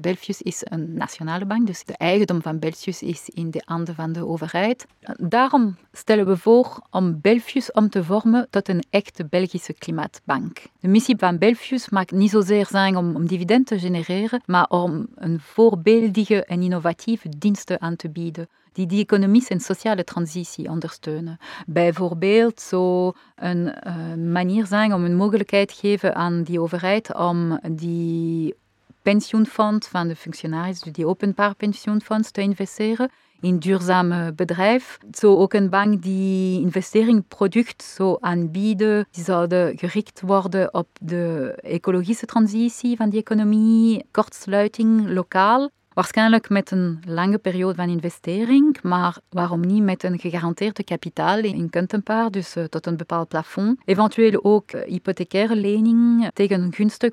Belfius 0.00 0.42
is 0.42 0.60
een 0.64 0.94
nationale 0.94 1.44
bank, 1.44 1.66
dus 1.66 1.84
de 1.84 1.96
eigendom 1.96 2.42
van 2.42 2.58
Belfius 2.58 3.02
is 3.02 3.28
in 3.28 3.50
de 3.50 3.62
handen 3.64 3.94
van 3.94 4.12
de 4.12 4.26
overheid. 4.26 4.86
Daarom 5.16 5.76
stellen 5.92 6.26
we 6.26 6.36
voor 6.36 6.80
om 6.90 7.20
Belfius 7.20 7.72
om 7.72 7.90
te 7.90 8.04
vormen 8.04 8.46
tot 8.50 8.68
een 8.68 8.82
echte 8.90 9.24
Belgische 9.24 9.72
klimaatbank. 9.72 10.62
De 10.80 10.88
missie 10.88 11.16
van 11.18 11.38
Belfius 11.38 11.88
mag 11.88 12.10
niet 12.10 12.30
zozeer 12.30 12.66
zijn 12.66 12.96
om, 12.96 13.14
om 13.14 13.26
dividend 13.26 13.66
te 13.66 13.78
genereren, 13.78 14.42
maar 14.46 14.68
om 14.68 15.06
een 15.14 15.40
voorbeeldige 15.40 16.44
en 16.44 16.62
innovatieve 16.62 17.28
diensten 17.50 17.80
aan 17.80 17.96
te 17.96 18.08
bieden 18.08 18.48
die 18.72 18.86
die 18.86 19.02
economische 19.02 19.50
en 19.50 19.60
sociale 19.60 20.04
transitie 20.04 20.68
ondersteunen. 20.68 21.38
Bijvoorbeeld 21.66 22.60
zo 22.60 23.12
een 23.36 23.74
uh, 23.86 24.32
manier 24.32 24.66
zijn 24.66 24.94
om 24.94 25.04
een 25.04 25.16
mogelijkheid 25.16 25.68
te 25.68 25.74
geven 25.74 26.14
aan 26.14 26.42
die 26.42 26.60
overheid 26.60 27.14
om 27.14 27.58
die 27.70 28.54
pensioenfonds 29.02 29.88
van 29.88 30.08
de 30.08 30.16
functionarissen, 30.16 30.92
die 30.92 31.06
openbaar 31.06 31.54
pensioenfonds, 31.54 32.30
te 32.30 32.40
investeren 32.40 33.10
in 33.40 33.58
duurzaam 33.58 34.34
bedrijf. 34.34 34.98
Zo 35.12 35.36
ook 35.36 35.52
een 35.52 35.70
bank 35.70 36.02
die 36.02 36.60
investeringsproduct 36.60 37.82
zo 37.82 38.16
aanbieden. 38.20 39.06
Die 39.10 39.24
zouden 39.24 39.78
gericht 39.78 40.20
worden 40.20 40.74
op 40.74 40.88
de 41.00 41.54
ecologische 41.62 42.26
transitie 42.26 42.96
van 42.96 43.10
die 43.10 43.20
economie, 43.20 44.04
kortsluiting 44.10 45.08
lokaal. 45.08 45.70
Waarschijnlijk 46.00 46.48
met 46.48 46.70
een 46.70 47.02
lange 47.06 47.38
periode 47.38 47.74
van 47.74 47.88
investering, 47.88 48.82
maar 48.82 49.16
waarom 49.28 49.60
niet 49.60 49.82
met 49.82 50.02
een 50.02 50.18
gegarandeerde 50.18 50.84
kapitaal 50.84 51.38
in 51.38 51.70
Kuntenpaar, 51.70 52.30
dus 52.30 52.56
uh, 52.56 52.64
tot 52.64 52.86
een 52.86 52.96
bepaald 52.96 53.28
plafond. 53.28 53.80
Eventueel 53.84 54.44
ook 54.44 54.72
uh, 54.72 54.80
hypothecaire 54.82 55.56
lening 55.56 56.30
tegen 56.34 56.62
een 56.62 56.72
gunstig 56.72 57.12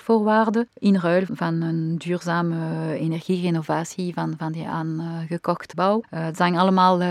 in 0.73 0.95
ruil 0.95 1.25
van 1.29 1.61
een 1.61 1.97
duurzame 1.97 2.93
energierenovatie 2.93 4.13
van, 4.13 4.33
van 4.37 4.51
die 4.51 4.67
aangekocht 4.67 5.75
bouw. 5.75 6.03
Uh, 6.13 6.25
het 6.25 6.37
zijn 6.37 6.57
allemaal 6.57 7.01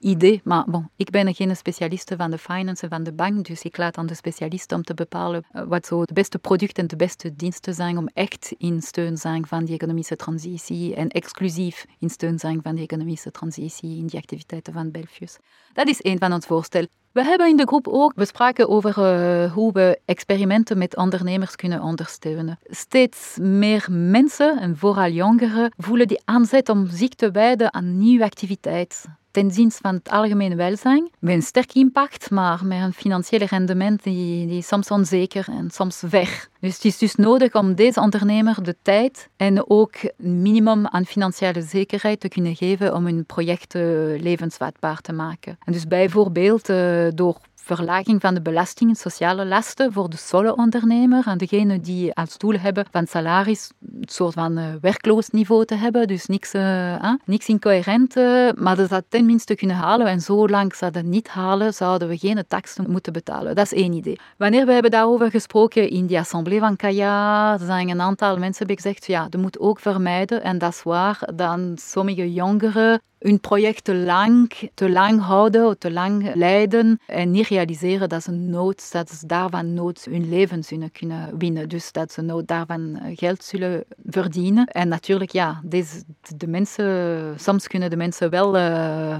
idee. 0.00 0.40
Maar 0.44 0.64
bon, 0.66 0.90
ik 0.96 1.10
ben 1.10 1.34
geen 1.34 1.56
specialiste 1.56 2.16
van 2.16 2.30
de 2.30 2.38
finance 2.38 2.88
van 2.88 3.02
de 3.02 3.12
bank, 3.12 3.46
dus 3.46 3.62
ik 3.62 3.76
laat 3.76 3.96
aan 3.96 4.06
de 4.06 4.14
specialisten 4.14 4.76
om 4.76 4.82
te 4.82 4.94
bepalen 4.94 5.44
eh, 5.52 5.62
wat 5.62 5.86
zo 5.86 6.04
de 6.04 6.12
beste 6.12 6.38
producten 6.38 6.82
en 6.82 6.88
de 6.88 6.96
beste 6.96 7.36
diensten 7.36 7.74
zijn 7.74 7.98
om 7.98 8.08
echt 8.14 8.54
in 8.58 8.82
steun 8.82 9.14
te 9.14 9.20
zijn 9.20 9.46
van 9.46 9.64
die 9.64 9.74
economische 9.74 10.16
transitie 10.16 10.94
en 10.94 11.08
exclusief 11.08 11.86
in 11.98 12.10
steun 12.10 12.32
te 12.32 12.38
zijn 12.38 12.62
van 12.62 12.74
die 12.74 12.84
economische 12.84 13.30
transitie 13.30 13.96
in 13.96 14.06
die 14.06 14.18
activiteiten 14.18 14.72
van 14.72 14.90
Belfius. 14.90 15.36
Dat 15.72 15.88
is 15.88 16.04
een 16.04 16.18
van 16.18 16.32
ons 16.32 16.46
voorstellen. 16.46 16.88
We 17.12 17.24
hebben 17.24 17.48
in 17.48 17.56
de 17.56 17.66
groep 17.66 17.88
ook 17.88 18.14
besproken 18.14 18.68
over 18.68 18.98
uh, 18.98 19.52
hoe 19.52 19.72
we 19.72 20.00
experimenten 20.04 20.78
met 20.78 20.96
ondernemers 20.96 21.56
kunnen 21.56 21.82
ondersteunen. 21.82 22.58
Steeds 22.64 23.36
meer 23.40 23.86
mensen, 23.90 24.58
en 24.58 24.76
vooral 24.76 25.10
jongeren, 25.10 25.72
voelen 25.76 26.08
die 26.08 26.20
aanzet 26.24 26.68
om 26.68 26.86
zich 26.86 27.08
te 27.08 27.30
wijden 27.30 27.74
aan 27.74 27.98
nieuwe 27.98 28.24
activiteit 28.24 29.04
ten 29.30 29.48
dienste 29.48 29.80
van 29.82 29.94
het 29.94 30.08
algemene 30.08 30.54
welzijn. 30.54 31.10
Met 31.18 31.34
een 31.34 31.42
sterk 31.42 31.72
impact, 31.74 32.30
maar 32.30 32.66
met 32.66 32.82
een 32.82 32.92
financiële 32.92 33.44
rendement 33.44 34.02
die, 34.02 34.46
die 34.46 34.62
soms 34.62 34.90
onzeker 34.90 35.48
en 35.48 35.70
soms 35.70 36.02
ver. 36.06 36.48
Dus 36.60 36.74
het 36.74 36.84
is 36.84 36.98
dus 36.98 37.14
nodig 37.14 37.54
om 37.54 37.74
deze 37.74 38.00
ondernemer 38.00 38.62
de 38.62 38.76
tijd 38.82 39.28
en 39.36 39.70
ook 39.70 39.94
een 40.18 40.42
minimum 40.42 40.86
aan 40.86 41.06
financiële 41.06 41.62
zekerheid 41.62 42.20
te 42.20 42.28
kunnen 42.28 42.56
geven 42.56 42.94
om 42.94 43.04
hun 43.04 43.24
project 43.24 43.74
levensvatbaar 44.18 45.00
te 45.00 45.12
maken. 45.12 45.58
En 45.64 45.72
dus 45.72 45.86
bijvoorbeeld 45.86 46.68
uh, 46.68 47.06
door 47.14 47.36
verlaging 47.76 48.20
van 48.20 48.34
de 48.34 48.40
belastingen, 48.40 48.94
sociale 48.94 49.46
lasten 49.46 49.92
voor 49.92 50.10
de 50.10 50.16
solo-ondernemer 50.16 51.26
en 51.26 51.38
degene 51.38 51.80
die 51.80 52.14
als 52.14 52.38
doel 52.38 52.58
hebben 52.58 52.84
van 52.90 53.06
salaris 53.06 53.70
een 53.80 54.08
soort 54.08 54.34
van 54.34 54.58
uh, 54.58 54.64
werkloosniveau 54.80 55.64
te 55.64 55.74
hebben, 55.74 56.06
dus 56.06 56.26
niks, 56.26 56.54
uh, 56.54 57.12
niks 57.24 57.48
incoherent, 57.48 58.16
uh, 58.16 58.50
maar 58.54 58.76
dat 58.76 58.88
dat 58.88 59.04
tenminste 59.08 59.54
kunnen 59.54 59.76
halen. 59.76 60.06
En 60.06 60.20
zolang 60.20 60.74
ze 60.74 60.90
dat 60.90 61.04
niet 61.04 61.28
halen, 61.28 61.74
zouden 61.74 62.08
we 62.08 62.18
geen 62.18 62.44
taxen 62.48 62.90
moeten 62.90 63.12
betalen. 63.12 63.54
Dat 63.54 63.64
is 63.64 63.72
één 63.72 63.92
idee. 63.92 64.18
Wanneer 64.36 64.66
we 64.66 64.72
hebben 64.72 64.90
daarover 64.90 65.30
gesproken 65.30 65.90
in 65.90 66.06
die 66.06 66.18
assemblée 66.18 66.58
van 66.58 66.76
Kaya, 66.76 67.58
zijn 67.58 67.88
een 67.88 68.00
aantal 68.00 68.36
mensen 68.36 68.66
hebben 68.66 68.76
gezegd, 68.76 69.06
ja, 69.06 69.28
dat 69.28 69.40
moet 69.40 69.58
ook 69.58 69.80
vermijden, 69.80 70.42
en 70.42 70.58
dat 70.58 70.72
is 70.72 70.82
waar, 70.82 71.28
dan 71.34 71.72
sommige 71.76 72.32
jongeren 72.32 73.00
hun 73.20 73.40
project 73.40 73.84
te 73.84 73.94
lang, 73.94 74.70
te 74.74 74.90
lang 74.90 75.20
houden, 75.20 75.78
te 75.78 75.90
lang 75.92 76.34
leiden 76.34 77.00
en 77.06 77.30
niet 77.30 77.46
realiseren 77.46 78.08
dat 78.08 78.22
ze 78.22 78.30
nood, 78.30 78.92
dat 78.92 79.10
ze 79.10 79.26
daarvan 79.26 79.74
nood 79.74 80.04
hun 80.10 80.28
leven 80.28 80.64
zullen 80.64 80.92
kunnen 80.92 81.38
winnen. 81.38 81.68
Dus 81.68 81.92
dat 81.92 82.12
ze 82.12 82.22
nood 82.22 82.46
daarvan 82.46 82.96
eh, 82.96 83.16
geld 83.16 83.44
zullen 83.44 83.84
verdienen. 84.06 84.66
En 84.66 84.88
natuurlijk, 84.88 85.30
ja, 85.30 85.60
deze, 85.64 86.02
de 86.36 86.46
mensen, 86.46 87.34
soms 87.40 87.66
kunnen 87.66 87.90
de 87.90 87.96
mensen 87.96 88.30
wel 88.30 88.56
uh, 88.56 89.16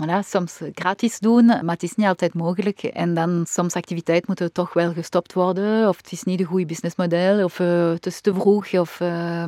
voilà, 0.00 0.22
soms 0.24 0.60
gratis 0.74 1.18
doen, 1.18 1.44
maar 1.44 1.74
het 1.74 1.82
is 1.82 1.94
niet 1.94 2.06
altijd 2.06 2.34
mogelijk. 2.34 2.82
En 2.82 3.14
dan 3.14 3.44
soms 3.48 3.74
activiteiten 3.74 4.26
moeten 4.26 4.52
toch 4.52 4.72
wel 4.72 4.92
gestopt 4.92 5.32
worden, 5.32 5.88
of 5.88 5.96
het 5.96 6.12
is 6.12 6.22
niet 6.22 6.40
een 6.40 6.46
goed 6.46 6.66
businessmodel, 6.66 7.44
of 7.44 7.58
uh, 7.58 7.90
het 7.90 8.06
is 8.06 8.20
te 8.20 8.34
vroeg, 8.34 8.72
of 8.74 9.00
uh, 9.00 9.44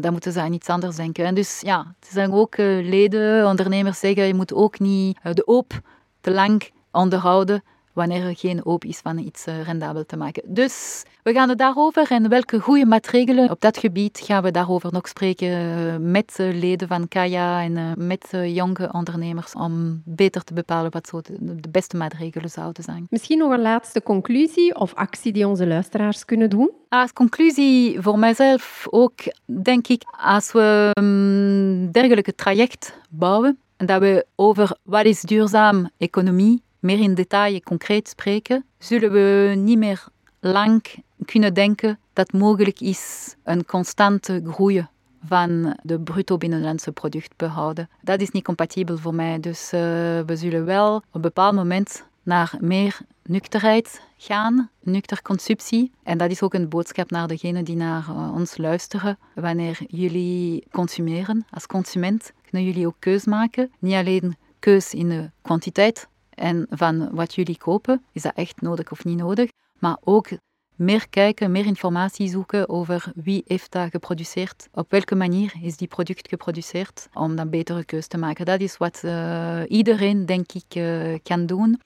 dan 0.00 0.12
moeten 0.12 0.32
ze 0.32 0.40
aan 0.40 0.52
iets 0.52 0.68
anders 0.68 0.96
denken. 0.96 1.24
En 1.24 1.34
dus 1.34 1.60
ja, 1.60 1.94
het 2.00 2.08
zijn 2.12 2.32
ook 2.32 2.56
uh, 2.56 2.88
leden, 2.88 3.46
ondernemers 3.46 3.98
zeggen, 3.98 4.26
je 4.26 4.34
moet 4.34 4.54
ook 4.54 4.78
niet 4.78 5.18
de 5.22 5.42
hoop 5.44 5.80
te 6.20 6.30
lang 6.30 6.70
onderhouden 6.90 7.62
wanneer 8.00 8.24
er 8.26 8.36
geen 8.36 8.60
hoop 8.64 8.84
is 8.84 8.98
van 8.98 9.18
iets 9.18 9.46
eh, 9.46 9.62
rendabel 9.62 10.06
te 10.06 10.16
maken. 10.16 10.42
Dus 10.46 11.02
we 11.22 11.32
gaan 11.32 11.48
het 11.48 11.58
daarover 11.58 12.10
en 12.10 12.28
welke 12.28 12.60
goede 12.60 12.86
maatregelen 12.86 13.50
op 13.50 13.60
dat 13.60 13.78
gebied 13.78 14.20
gaan 14.24 14.42
we 14.42 14.50
daarover 14.50 14.92
nog 14.92 15.08
spreken 15.08 15.48
eh, 15.48 15.96
met 15.98 16.38
leden 16.38 16.88
van 16.88 17.08
Kaya 17.08 17.62
en 17.62 17.76
eh, 17.76 17.84
met 17.96 18.28
jonge 18.44 18.92
ondernemers 18.92 19.52
om 19.52 20.02
beter 20.04 20.44
te 20.44 20.54
bepalen 20.54 20.90
wat 20.90 21.06
zo 21.06 21.20
de 21.40 21.68
beste 21.70 21.96
maatregelen 21.96 22.50
zouden 22.50 22.82
zijn. 22.82 23.06
Misschien 23.10 23.38
nog 23.38 23.52
een 23.52 23.62
laatste 23.62 24.02
conclusie 24.02 24.76
of 24.76 24.94
actie 24.94 25.32
die 25.32 25.48
onze 25.48 25.66
luisteraars 25.66 26.24
kunnen 26.24 26.50
doen? 26.50 26.70
Als 26.88 27.12
conclusie 27.12 28.00
voor 28.00 28.18
mijzelf 28.18 28.86
ook, 28.90 29.20
denk 29.62 29.88
ik, 29.88 30.02
als 30.20 30.52
we 30.52 30.90
een 30.92 31.88
dergelijke 31.92 32.34
traject 32.34 32.98
bouwen, 33.10 33.58
dat 33.76 34.00
we 34.00 34.26
over 34.34 34.76
wat 34.82 35.04
is 35.04 35.20
duurzaam 35.20 35.90
economie 35.98 36.62
meer 36.80 37.00
in 37.00 37.14
detail 37.14 37.60
concreet 37.60 38.08
spreken, 38.08 38.64
zullen 38.78 39.12
we 39.12 39.54
niet 39.56 39.78
meer 39.78 40.04
lang 40.40 40.82
kunnen 41.24 41.54
denken 41.54 41.98
dat 42.12 42.32
mogelijk 42.32 42.80
is 42.80 43.34
een 43.44 43.64
constante 43.64 44.42
groei 44.46 44.86
van 45.24 45.78
de 45.82 46.00
bruto 46.00 46.36
binnenlandse 46.36 46.92
product 46.92 47.36
behouden. 47.36 47.88
Dat 48.02 48.20
is 48.20 48.30
niet 48.30 48.44
compatibel 48.44 48.96
voor 48.98 49.14
mij. 49.14 49.40
Dus 49.40 49.72
uh, 49.74 49.80
we 50.26 50.36
zullen 50.36 50.64
wel 50.64 50.96
op 50.96 51.04
een 51.10 51.20
bepaald 51.20 51.54
moment 51.54 52.04
naar 52.22 52.54
meer 52.60 52.98
nuchterheid 53.22 54.02
gaan, 54.16 54.70
nuchter 54.80 55.22
consumptie. 55.22 55.92
En 56.02 56.18
dat 56.18 56.30
is 56.30 56.42
ook 56.42 56.54
een 56.54 56.68
boodschap 56.68 57.10
naar 57.10 57.28
degenen 57.28 57.64
die 57.64 57.76
naar 57.76 58.06
uh, 58.08 58.32
ons 58.34 58.56
luisteren. 58.56 59.18
Wanneer 59.34 59.78
jullie 59.86 60.66
consumeren 60.70 61.46
als 61.50 61.66
consument, 61.66 62.32
kunnen 62.50 62.66
jullie 62.66 62.86
ook 62.86 62.96
keus 62.98 63.24
maken. 63.24 63.70
Niet 63.78 63.94
alleen 63.94 64.36
keus 64.58 64.94
in 64.94 65.08
de 65.08 65.30
kwantiteit, 65.42 66.08
en 66.40 66.66
van 66.70 67.08
wat 67.12 67.34
jullie 67.34 67.58
kopen, 67.58 68.04
is 68.12 68.22
dat 68.22 68.32
echt 68.34 68.60
nodig 68.60 68.90
of 68.90 69.04
niet 69.04 69.18
nodig, 69.18 69.50
maar 69.78 69.96
ook 70.04 70.28
meer 70.76 71.08
kijken, 71.08 71.50
meer 71.50 71.66
informatie 71.66 72.28
zoeken 72.28 72.68
over 72.68 73.12
wie 73.14 73.42
heeft 73.46 73.72
dat 73.72 73.90
geproduceerd, 73.90 74.68
op 74.72 74.90
welke 74.90 75.14
manier 75.14 75.52
is 75.62 75.76
die 75.76 75.88
product 75.88 76.28
geproduceerd, 76.28 77.08
om 77.14 77.36
dan 77.36 77.50
betere 77.50 77.84
keuze 77.84 78.08
te 78.08 78.18
maken. 78.18 78.44
Dat 78.44 78.60
is 78.60 78.76
wat 78.76 79.02
uh, 79.04 79.60
iedereen, 79.68 80.26
denk 80.26 80.52
ik, 80.52 80.74
uh, 80.74 81.18
kan 81.22 81.46
doen. 81.46 81.80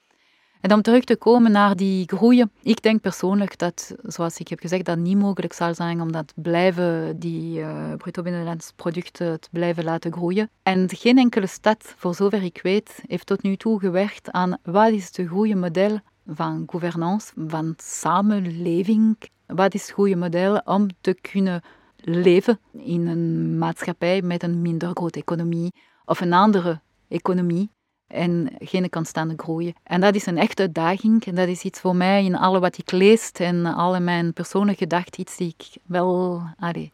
En 0.64 0.72
om 0.72 0.82
terug 0.82 1.04
te 1.04 1.16
komen 1.16 1.52
naar 1.52 1.76
die 1.76 2.08
groei, 2.08 2.44
ik 2.62 2.82
denk 2.82 3.00
persoonlijk 3.00 3.58
dat, 3.58 3.94
zoals 4.02 4.38
ik 4.38 4.48
heb 4.48 4.60
gezegd, 4.60 4.84
dat 4.84 4.98
niet 4.98 5.18
mogelijk 5.18 5.52
zal 5.52 5.74
zijn 5.74 6.00
om 6.00 6.12
dat 6.12 6.32
blijven, 6.34 7.18
die 7.18 7.58
uh, 7.58 7.94
bruto 7.96 8.22
binnenlands 8.22 8.72
producten 8.76 9.40
te 9.40 9.48
blijven 9.52 9.84
laten 9.84 10.12
groeien. 10.12 10.50
En 10.62 10.88
geen 10.88 11.18
enkele 11.18 11.46
stad, 11.46 11.94
voor 11.96 12.14
zover 12.14 12.42
ik 12.42 12.60
weet, 12.62 13.02
heeft 13.06 13.26
tot 13.26 13.42
nu 13.42 13.56
toe 13.56 13.80
gewerkt 13.80 14.30
aan 14.30 14.58
wat 14.62 14.90
is 14.90 15.16
het 15.16 15.28
goede 15.28 15.54
model 15.54 15.98
van 16.26 16.62
governance, 16.66 17.32
van 17.46 17.74
samenleving, 17.76 19.16
wat 19.46 19.74
is 19.74 19.82
het 19.82 19.90
goede 19.90 20.16
model 20.16 20.60
om 20.64 20.88
te 21.00 21.14
kunnen 21.14 21.62
leven 21.96 22.58
in 22.72 23.06
een 23.06 23.58
maatschappij 23.58 24.22
met 24.22 24.42
een 24.42 24.62
minder 24.62 24.90
grote 24.94 25.18
economie 25.18 25.72
of 26.04 26.20
een 26.20 26.32
andere 26.32 26.80
economie 27.08 27.70
en 28.06 28.50
geen 28.58 28.90
constante 28.90 29.34
groei. 29.36 29.74
En 29.82 30.00
dat 30.00 30.14
is 30.14 30.26
een 30.26 30.38
echte 30.38 30.62
uitdaging. 30.62 31.24
En 31.24 31.34
dat 31.34 31.48
is 31.48 31.62
iets 31.62 31.80
voor 31.80 31.96
mij 31.96 32.24
in 32.24 32.36
alle 32.36 32.60
wat 32.60 32.78
ik 32.78 32.92
lees 32.92 33.32
en 33.32 33.66
alle 33.66 34.00
mijn 34.00 34.32
persoonlijke 34.32 34.82
gedachten, 34.82 35.20
iets 35.20 35.36
die 35.36 35.54
ik 35.56 35.66
wel, 35.86 36.42
allee, 36.58 36.92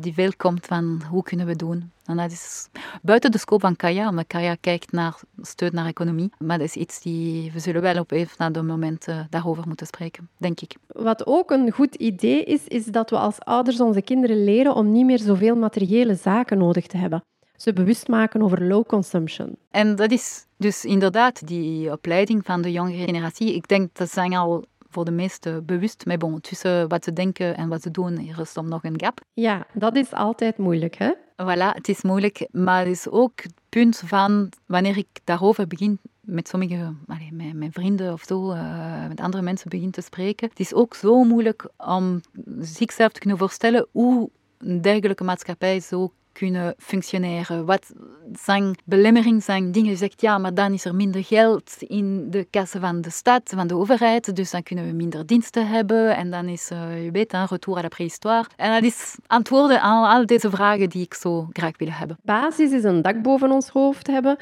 die 0.00 0.14
veel 0.14 0.32
komt 0.36 0.66
van 0.66 1.02
hoe 1.10 1.22
kunnen 1.22 1.46
we 1.46 1.56
doen. 1.56 1.90
En 2.04 2.16
dat 2.16 2.30
is 2.30 2.68
buiten 3.02 3.30
de 3.30 3.38
scope 3.38 3.60
van 3.60 3.76
Kaya, 3.76 4.08
omdat 4.08 4.26
Kaya 4.26 4.56
kijkt 4.60 4.92
naar 4.92 5.20
steun 5.40 5.74
naar 5.74 5.86
economie. 5.86 6.30
Maar 6.38 6.58
dat 6.58 6.66
is 6.66 6.74
iets 6.74 7.00
die 7.00 7.52
we 7.52 7.58
zullen 7.58 7.82
wel 7.82 7.98
op 7.98 8.10
even 8.10 8.34
na 8.38 8.50
de 8.50 8.62
moment 8.62 9.06
daarover 9.30 9.66
moeten 9.66 9.86
spreken, 9.86 10.28
denk 10.36 10.60
ik. 10.60 10.74
Wat 10.86 11.26
ook 11.26 11.50
een 11.50 11.70
goed 11.70 11.94
idee 11.94 12.44
is, 12.44 12.66
is 12.66 12.84
dat 12.84 13.10
we 13.10 13.18
als 13.18 13.40
ouders 13.40 13.80
onze 13.80 14.02
kinderen 14.02 14.44
leren 14.44 14.74
om 14.74 14.92
niet 14.92 15.06
meer 15.06 15.18
zoveel 15.18 15.56
materiële 15.56 16.14
zaken 16.14 16.58
nodig 16.58 16.86
te 16.86 16.96
hebben 16.96 17.22
ze 17.60 17.72
bewust 17.72 18.08
maken 18.08 18.42
over 18.42 18.64
low 18.64 18.86
consumption. 18.86 19.56
En 19.70 19.96
dat 19.96 20.10
is 20.10 20.46
dus 20.56 20.84
inderdaad 20.84 21.46
die 21.46 21.92
opleiding 21.92 22.44
van 22.44 22.62
de 22.62 22.72
jongere 22.72 23.04
generatie. 23.04 23.54
Ik 23.54 23.68
denk 23.68 23.94
dat 23.94 24.10
zijn 24.10 24.34
al 24.34 24.64
voor 24.90 25.04
de 25.04 25.10
meesten 25.10 25.64
bewust. 25.64 26.06
Maar 26.06 26.16
bon, 26.16 26.40
tussen 26.40 26.88
wat 26.88 27.04
ze 27.04 27.12
denken 27.12 27.56
en 27.56 27.68
wat 27.68 27.82
ze 27.82 27.90
doen, 27.90 28.28
er 28.28 28.40
is 28.40 28.52
dan 28.52 28.68
nog 28.68 28.84
een 28.84 29.00
gap. 29.00 29.20
Ja, 29.32 29.66
dat 29.72 29.96
is 29.96 30.12
altijd 30.12 30.58
moeilijk, 30.58 30.94
hè? 30.94 31.12
Voilà, 31.42 31.74
het 31.74 31.88
is 31.88 32.02
moeilijk. 32.02 32.48
Maar 32.50 32.78
het 32.78 32.88
is 32.88 33.08
ook 33.08 33.42
het 33.42 33.54
punt 33.68 34.02
van 34.04 34.48
wanneer 34.66 34.96
ik 34.96 35.08
daarover 35.24 35.66
begin 35.66 35.98
met 36.20 36.48
sommige, 36.48 36.94
allez, 37.06 37.30
met 37.30 37.54
mijn 37.54 37.72
vrienden 37.72 38.12
of 38.12 38.22
zo, 38.26 38.52
uh, 38.52 39.08
met 39.08 39.20
andere 39.20 39.42
mensen 39.42 39.70
begin 39.70 39.90
te 39.90 40.00
spreken. 40.00 40.48
Het 40.48 40.60
is 40.60 40.74
ook 40.74 40.94
zo 40.94 41.24
moeilijk 41.24 41.68
om 41.76 42.20
zichzelf 42.58 43.12
te 43.12 43.20
kunnen 43.20 43.38
voorstellen 43.38 43.86
hoe 43.90 44.30
een 44.58 44.80
dergelijke 44.80 45.24
maatschappij 45.24 45.80
zo 45.80 46.12
kunnen 46.32 46.74
functioneren? 46.78 47.64
Wat 47.64 47.92
zijn 48.32 48.76
belemmeringen, 48.84 49.42
zijn 49.42 49.72
dingen 49.72 49.96
zegt, 49.96 50.20
ja, 50.20 50.38
maar 50.38 50.54
dan 50.54 50.72
is 50.72 50.84
er 50.84 50.94
minder 50.94 51.24
geld 51.24 51.76
in 51.78 52.30
de 52.30 52.46
kassen 52.50 52.80
van 52.80 53.00
de 53.00 53.10
stad, 53.10 53.42
van 53.54 53.66
de 53.66 53.76
overheid, 53.76 54.36
dus 54.36 54.50
dan 54.50 54.62
kunnen 54.62 54.86
we 54.86 54.92
minder 54.92 55.26
diensten 55.26 55.68
hebben 55.68 56.16
en 56.16 56.30
dan 56.30 56.48
is, 56.48 56.70
uh, 56.70 57.04
je 57.04 57.10
weet, 57.10 57.32
een 57.32 57.46
retour 57.46 57.78
à 57.78 57.82
la 57.82 57.88
préhistoire. 57.88 58.48
En 58.56 58.72
dat 58.72 58.82
is 58.82 59.16
antwoorden 59.26 59.80
aan 59.80 60.18
al 60.18 60.26
deze 60.26 60.50
vragen 60.50 60.88
die 60.88 61.02
ik 61.02 61.14
zo 61.14 61.48
graag 61.52 61.78
wil 61.78 61.90
hebben. 61.90 62.18
Basis 62.22 62.72
is 62.72 62.84
een 62.84 63.02
dak 63.02 63.22
boven 63.22 63.50
ons 63.50 63.68
hoofd 63.68 64.06
hebben, 64.06 64.36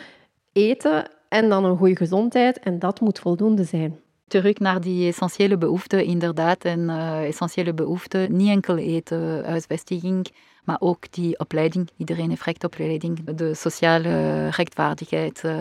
eten 0.52 1.10
en 1.28 1.48
dan 1.48 1.64
een 1.64 1.76
goede 1.76 1.96
gezondheid 1.96 2.58
en 2.58 2.78
dat 2.78 3.00
moet 3.00 3.18
voldoende 3.18 3.64
zijn 3.64 4.00
terug 4.28 4.58
naar 4.58 4.80
die 4.80 5.08
essentiële 5.08 5.58
behoeften, 5.58 6.04
inderdaad. 6.04 6.64
En 6.64 6.80
uh, 6.80 7.26
essentiële 7.26 7.74
behoeften, 7.74 8.36
niet 8.36 8.48
enkel 8.48 8.76
eten, 8.76 9.44
huisvesting, 9.44 10.26
maar 10.64 10.76
ook 10.80 11.12
die 11.12 11.38
opleiding. 11.38 11.88
Iedereen 11.96 12.28
heeft 12.28 12.42
recht 12.42 12.64
op 12.64 12.72
opleiding. 12.72 13.24
De 13.24 13.54
sociale 13.54 14.48
rechtvaardigheid 14.48 15.42
uh, 15.44 15.52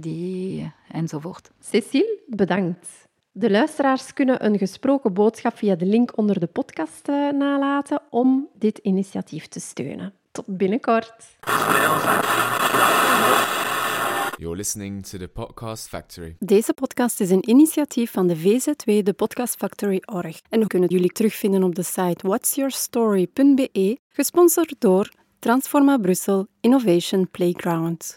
die, 0.00 0.72
enzovoort. 0.92 1.50
Cecile, 1.60 2.18
bedankt. 2.26 2.88
De 3.32 3.50
luisteraars 3.50 4.12
kunnen 4.12 4.44
een 4.44 4.58
gesproken 4.58 5.12
boodschap 5.12 5.56
via 5.56 5.74
de 5.74 5.86
link 5.86 6.16
onder 6.16 6.40
de 6.40 6.46
podcast 6.46 7.08
uh, 7.08 7.32
nalaten 7.32 8.00
om 8.10 8.48
dit 8.54 8.78
initiatief 8.78 9.46
te 9.46 9.60
steunen. 9.60 10.12
Tot 10.30 10.44
binnenkort. 10.46 11.14
You're 14.40 14.56
listening 14.56 15.02
to 15.02 15.18
the 15.18 15.28
Podcast 15.28 15.88
Factory. 15.88 16.36
Deze 16.38 16.72
podcast 16.72 17.20
is 17.20 17.30
een 17.30 17.48
initiatief 17.48 18.10
van 18.10 18.26
de 18.26 18.36
VZW, 18.36 19.04
de 19.04 19.12
Podcast 19.12 19.56
Factory 19.56 20.02
Org. 20.04 20.40
En 20.48 20.60
we 20.60 20.66
kunnen 20.66 20.88
jullie 20.88 21.12
terugvinden 21.12 21.62
op 21.62 21.74
de 21.74 21.82
site 21.82 22.26
whatsyourstory.be, 22.26 23.98
gesponsord 24.08 24.74
door 24.78 25.12
Transforma 25.38 25.96
Brussel 25.98 26.46
Innovation 26.60 27.30
Playground. 27.30 28.16